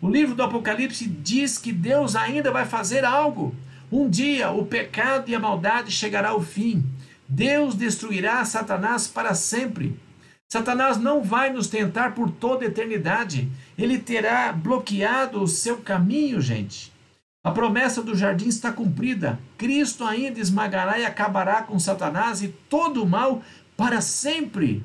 O 0.00 0.08
livro 0.08 0.34
do 0.34 0.42
Apocalipse 0.42 1.06
diz 1.06 1.58
que 1.58 1.72
Deus 1.72 2.16
ainda 2.16 2.50
vai 2.50 2.64
fazer 2.64 3.04
algo. 3.04 3.54
Um 3.92 4.08
dia 4.08 4.50
o 4.50 4.64
pecado 4.64 5.30
e 5.30 5.34
a 5.34 5.40
maldade 5.40 5.92
chegará 5.92 6.30
ao 6.30 6.40
fim. 6.40 6.84
Deus 7.28 7.74
destruirá 7.74 8.44
Satanás 8.44 9.06
para 9.06 9.34
sempre. 9.34 9.94
Satanás 10.50 10.96
não 10.96 11.22
vai 11.22 11.52
nos 11.52 11.68
tentar 11.68 12.14
por 12.14 12.30
toda 12.30 12.64
a 12.64 12.68
eternidade. 12.68 13.50
Ele 13.76 13.98
terá 13.98 14.50
bloqueado 14.50 15.42
o 15.42 15.46
seu 15.46 15.76
caminho, 15.76 16.40
gente. 16.40 16.90
A 17.44 17.50
promessa 17.50 18.02
do 18.02 18.16
jardim 18.16 18.48
está 18.48 18.72
cumprida. 18.72 19.38
Cristo 19.58 20.04
ainda 20.04 20.40
esmagará 20.40 20.98
e 20.98 21.04
acabará 21.04 21.62
com 21.62 21.78
Satanás 21.78 22.42
e 22.42 22.48
todo 22.48 23.02
o 23.02 23.08
mal 23.08 23.42
para 23.76 24.00
sempre. 24.00 24.82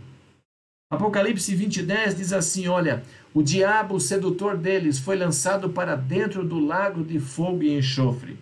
Apocalipse 0.92 1.56
20, 1.56 1.82
10 1.82 2.18
diz 2.18 2.34
assim: 2.34 2.68
Olha, 2.68 3.02
o 3.34 3.42
diabo, 3.42 3.96
o 3.96 4.00
sedutor 4.00 4.58
deles, 4.58 5.00
foi 5.00 5.16
lançado 5.16 5.70
para 5.70 5.96
dentro 5.96 6.46
do 6.46 6.60
lago 6.60 7.04
de 7.04 7.20
fogo 7.20 7.64
e 7.64 7.78
enxofre. 7.78 8.38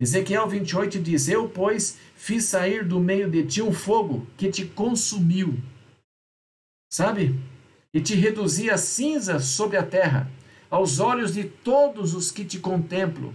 Ezequiel 0.00 0.48
28 0.48 0.98
diz: 1.00 1.28
Eu, 1.28 1.48
pois, 1.48 1.98
fiz 2.16 2.44
sair 2.44 2.82
do 2.82 2.98
meio 2.98 3.30
de 3.30 3.44
ti 3.44 3.62
um 3.62 3.72
fogo 3.72 4.26
que 4.36 4.50
te 4.50 4.64
consumiu. 4.64 5.54
Sabe? 6.90 7.38
E 7.92 8.00
te 8.00 8.14
reduzi 8.14 8.70
a 8.70 8.76
cinza 8.76 9.38
sobre 9.40 9.76
a 9.76 9.82
terra 9.82 10.30
aos 10.70 10.98
olhos 10.98 11.32
de 11.32 11.44
todos 11.44 12.14
os 12.14 12.30
que 12.30 12.44
te 12.44 12.58
contemplam. 12.58 13.34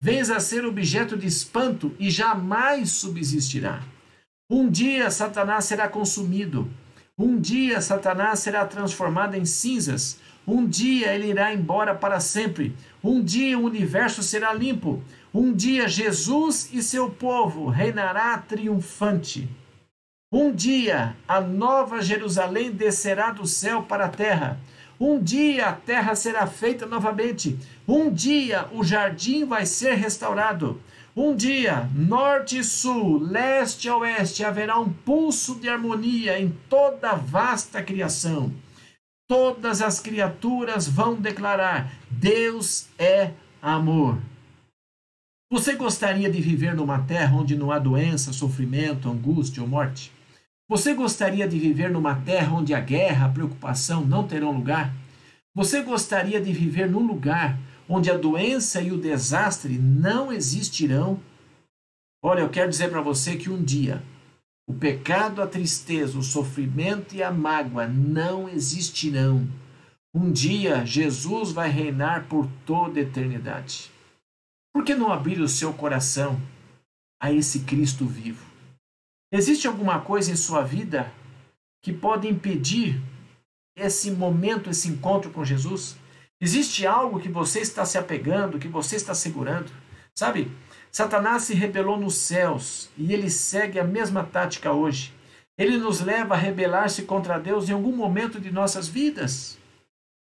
Vens 0.00 0.30
a 0.30 0.38
ser 0.38 0.64
objeto 0.64 1.16
de 1.16 1.26
espanto 1.26 1.94
e 1.98 2.08
jamais 2.10 2.92
subsistirá. 2.92 3.82
Um 4.48 4.70
dia 4.70 5.10
Satanás 5.10 5.64
será 5.64 5.88
consumido. 5.88 6.70
Um 7.18 7.38
dia 7.38 7.80
Satanás 7.80 8.38
será 8.38 8.64
transformado 8.64 9.34
em 9.34 9.44
cinzas. 9.44 10.20
Um 10.46 10.66
dia 10.66 11.12
ele 11.12 11.28
irá 11.28 11.52
embora 11.52 11.94
para 11.94 12.20
sempre. 12.20 12.74
Um 13.02 13.22
dia 13.22 13.58
o 13.58 13.64
universo 13.64 14.22
será 14.22 14.54
limpo. 14.54 15.02
Um 15.34 15.52
dia 15.52 15.88
Jesus 15.88 16.70
e 16.72 16.82
seu 16.82 17.10
povo 17.10 17.68
reinará 17.68 18.38
triunfante. 18.38 19.48
Um 20.30 20.54
dia 20.54 21.16
a 21.26 21.40
nova 21.40 22.02
Jerusalém 22.02 22.70
descerá 22.70 23.30
do 23.30 23.46
céu 23.46 23.84
para 23.84 24.04
a 24.04 24.10
terra. 24.10 24.60
Um 25.00 25.18
dia 25.18 25.68
a 25.68 25.72
terra 25.72 26.14
será 26.14 26.46
feita 26.46 26.84
novamente. 26.84 27.58
Um 27.86 28.12
dia 28.12 28.68
o 28.72 28.84
jardim 28.84 29.46
vai 29.46 29.64
ser 29.64 29.94
restaurado. 29.94 30.82
Um 31.16 31.34
dia, 31.34 31.88
norte 31.94 32.58
e 32.58 32.64
sul, 32.64 33.18
leste 33.18 33.88
e 33.88 33.90
oeste, 33.90 34.44
haverá 34.44 34.78
um 34.78 34.92
pulso 34.92 35.54
de 35.54 35.66
harmonia 35.66 36.38
em 36.38 36.54
toda 36.68 37.12
a 37.12 37.14
vasta 37.14 37.82
criação. 37.82 38.52
Todas 39.26 39.80
as 39.80 39.98
criaturas 39.98 40.86
vão 40.86 41.14
declarar: 41.14 41.90
Deus 42.10 42.86
é 42.98 43.30
amor. 43.62 44.18
Você 45.50 45.74
gostaria 45.74 46.30
de 46.30 46.42
viver 46.42 46.74
numa 46.74 46.98
terra 47.00 47.34
onde 47.34 47.56
não 47.56 47.72
há 47.72 47.78
doença, 47.78 48.34
sofrimento, 48.34 49.08
angústia 49.08 49.62
ou 49.62 49.68
morte? 49.68 50.17
Você 50.68 50.92
gostaria 50.92 51.48
de 51.48 51.58
viver 51.58 51.90
numa 51.90 52.14
terra 52.14 52.54
onde 52.54 52.74
a 52.74 52.80
guerra, 52.80 53.26
a 53.26 53.30
preocupação 53.30 54.04
não 54.04 54.28
terão 54.28 54.52
lugar? 54.52 54.92
Você 55.54 55.80
gostaria 55.80 56.38
de 56.38 56.52
viver 56.52 56.90
num 56.90 57.06
lugar 57.06 57.58
onde 57.88 58.10
a 58.10 58.18
doença 58.18 58.82
e 58.82 58.92
o 58.92 59.00
desastre 59.00 59.78
não 59.78 60.30
existirão? 60.30 61.18
Olha, 62.22 62.40
eu 62.40 62.50
quero 62.50 62.68
dizer 62.68 62.90
para 62.90 63.00
você 63.00 63.36
que 63.36 63.48
um 63.48 63.62
dia 63.62 64.02
o 64.68 64.74
pecado, 64.74 65.40
a 65.40 65.46
tristeza, 65.46 66.18
o 66.18 66.22
sofrimento 66.22 67.14
e 67.14 67.22
a 67.22 67.32
mágoa 67.32 67.88
não 67.88 68.46
existirão. 68.46 69.48
Um 70.14 70.30
dia 70.30 70.84
Jesus 70.84 71.50
vai 71.50 71.70
reinar 71.70 72.26
por 72.26 72.46
toda 72.66 73.00
a 73.00 73.02
eternidade. 73.02 73.90
Por 74.74 74.84
que 74.84 74.94
não 74.94 75.10
abrir 75.10 75.40
o 75.40 75.48
seu 75.48 75.72
coração 75.72 76.38
a 77.18 77.32
esse 77.32 77.60
Cristo 77.60 78.04
vivo? 78.04 78.47
Existe 79.30 79.68
alguma 79.68 80.00
coisa 80.00 80.32
em 80.32 80.36
sua 80.36 80.62
vida 80.62 81.12
que 81.82 81.92
pode 81.92 82.26
impedir 82.26 82.98
esse 83.76 84.10
momento, 84.10 84.70
esse 84.70 84.88
encontro 84.88 85.30
com 85.30 85.44
Jesus? 85.44 85.96
Existe 86.40 86.86
algo 86.86 87.20
que 87.20 87.28
você 87.28 87.60
está 87.60 87.84
se 87.84 87.98
apegando, 87.98 88.58
que 88.58 88.68
você 88.68 88.96
está 88.96 89.12
segurando? 89.14 89.70
Sabe, 90.14 90.50
Satanás 90.90 91.42
se 91.42 91.54
rebelou 91.54 91.98
nos 91.98 92.16
céus 92.16 92.88
e 92.96 93.12
ele 93.12 93.28
segue 93.28 93.78
a 93.78 93.84
mesma 93.84 94.24
tática 94.24 94.72
hoje. 94.72 95.12
Ele 95.58 95.76
nos 95.76 96.00
leva 96.00 96.34
a 96.34 96.38
rebelar-se 96.38 97.02
contra 97.02 97.38
Deus 97.38 97.68
em 97.68 97.72
algum 97.72 97.94
momento 97.94 98.40
de 98.40 98.50
nossas 98.50 98.88
vidas. 98.88 99.58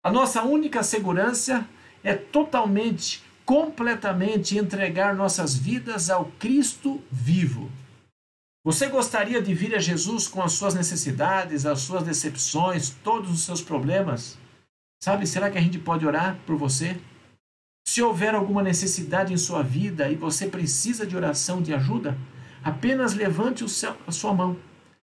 A 0.04 0.12
nossa 0.12 0.42
única 0.42 0.82
segurança 0.82 1.68
é 2.04 2.16
totalmente, 2.16 3.24
completamente 3.46 4.58
entregar 4.58 5.14
nossas 5.14 5.56
vidas 5.56 6.10
ao 6.10 6.26
Cristo 6.40 7.04
vivo. 7.12 7.70
Você 8.66 8.88
gostaria 8.88 9.40
de 9.44 9.54
vir 9.54 9.76
a 9.76 9.80
Jesus 9.80 10.28
com 10.28 10.42
as 10.42 10.54
suas 10.54 10.74
necessidades, 10.74 11.68
as 11.68 11.82
suas 11.82 12.02
decepções, 12.02 12.90
todos 13.04 13.30
os 13.32 13.42
seus 13.42 13.62
problemas? 13.62 14.40
Sabe, 15.04 15.28
será 15.28 15.52
que 15.52 15.58
a 15.60 15.62
gente 15.62 15.78
pode 15.78 16.04
orar 16.04 16.36
por 16.48 16.56
você? 16.56 17.00
Se 17.88 18.02
houver 18.02 18.34
alguma 18.34 18.64
necessidade 18.64 19.32
em 19.32 19.38
sua 19.38 19.62
vida 19.62 20.10
e 20.10 20.16
você 20.16 20.48
precisa 20.48 21.06
de 21.06 21.16
oração, 21.16 21.62
de 21.62 21.76
ajuda, 21.76 22.18
apenas 22.64 23.14
levante 23.14 23.70
seu, 23.70 23.96
a 24.08 24.12
sua 24.12 24.34
mão, 24.34 24.58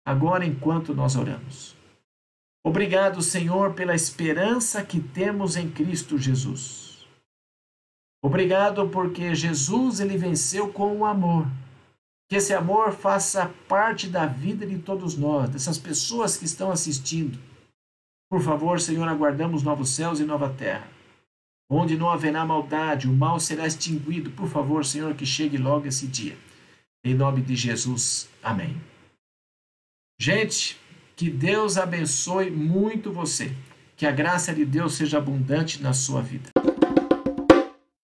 agora 0.07 0.47
enquanto 0.47 0.95
nós 0.95 1.17
oramos. 1.17 1.77
Obrigado, 2.65 3.21
Senhor, 3.21 3.75
pela 3.75 3.97
esperança 3.97 4.85
que 4.85 5.01
temos 5.01 5.57
em 5.57 5.69
Cristo 5.69 6.17
Jesus. 6.17 7.05
Obrigado 8.23 8.89
porque 8.89 9.35
Jesus 9.35 9.99
ele 9.99 10.17
venceu 10.17 10.73
com 10.73 10.99
o 10.99 11.05
amor. 11.05 11.49
Que 12.29 12.37
esse 12.37 12.53
amor 12.53 12.93
faça 12.93 13.53
parte 13.69 14.07
da 14.09 14.27
vida 14.27 14.67
de 14.67 14.79
todos 14.79 15.17
nós, 15.17 15.49
dessas 15.49 15.79
pessoas 15.79 16.37
que 16.37 16.45
estão 16.45 16.71
assistindo. 16.71 17.39
Por 18.31 18.43
favor, 18.43 18.81
Senhor, 18.81 19.09
aguardamos 19.09 19.63
novos 19.63 19.91
céus 19.91 20.21
e 20.21 20.25
nova 20.25 20.51
terra 20.51 20.99
onde 21.71 21.97
não 21.97 22.09
haverá 22.09 22.45
maldade, 22.45 23.09
o 23.09 23.13
mal 23.13 23.39
será 23.39 23.67
extinguido. 23.67 24.31
Por 24.31 24.49
favor, 24.49 24.85
Senhor, 24.85 25.15
que 25.15 25.27
chegue 25.27 25.59
logo 25.59 25.87
esse 25.87 26.07
dia. 26.07 26.37
Em 27.05 27.15
nome 27.15 27.43
de 27.43 27.55
Jesus. 27.55 28.29
Amém. 28.43 28.81
Gente, 30.21 30.79
que 31.15 31.31
Deus 31.31 31.77
abençoe 31.77 32.51
muito 32.51 33.13
você. 33.13 33.55
Que 33.97 34.07
a 34.07 34.13
graça 34.13 34.55
de 34.55 34.65
Deus 34.65 34.95
seja 34.95 35.19
abundante 35.19 35.83
na 35.83 35.93
sua 35.93 36.23
vida. 36.23 36.51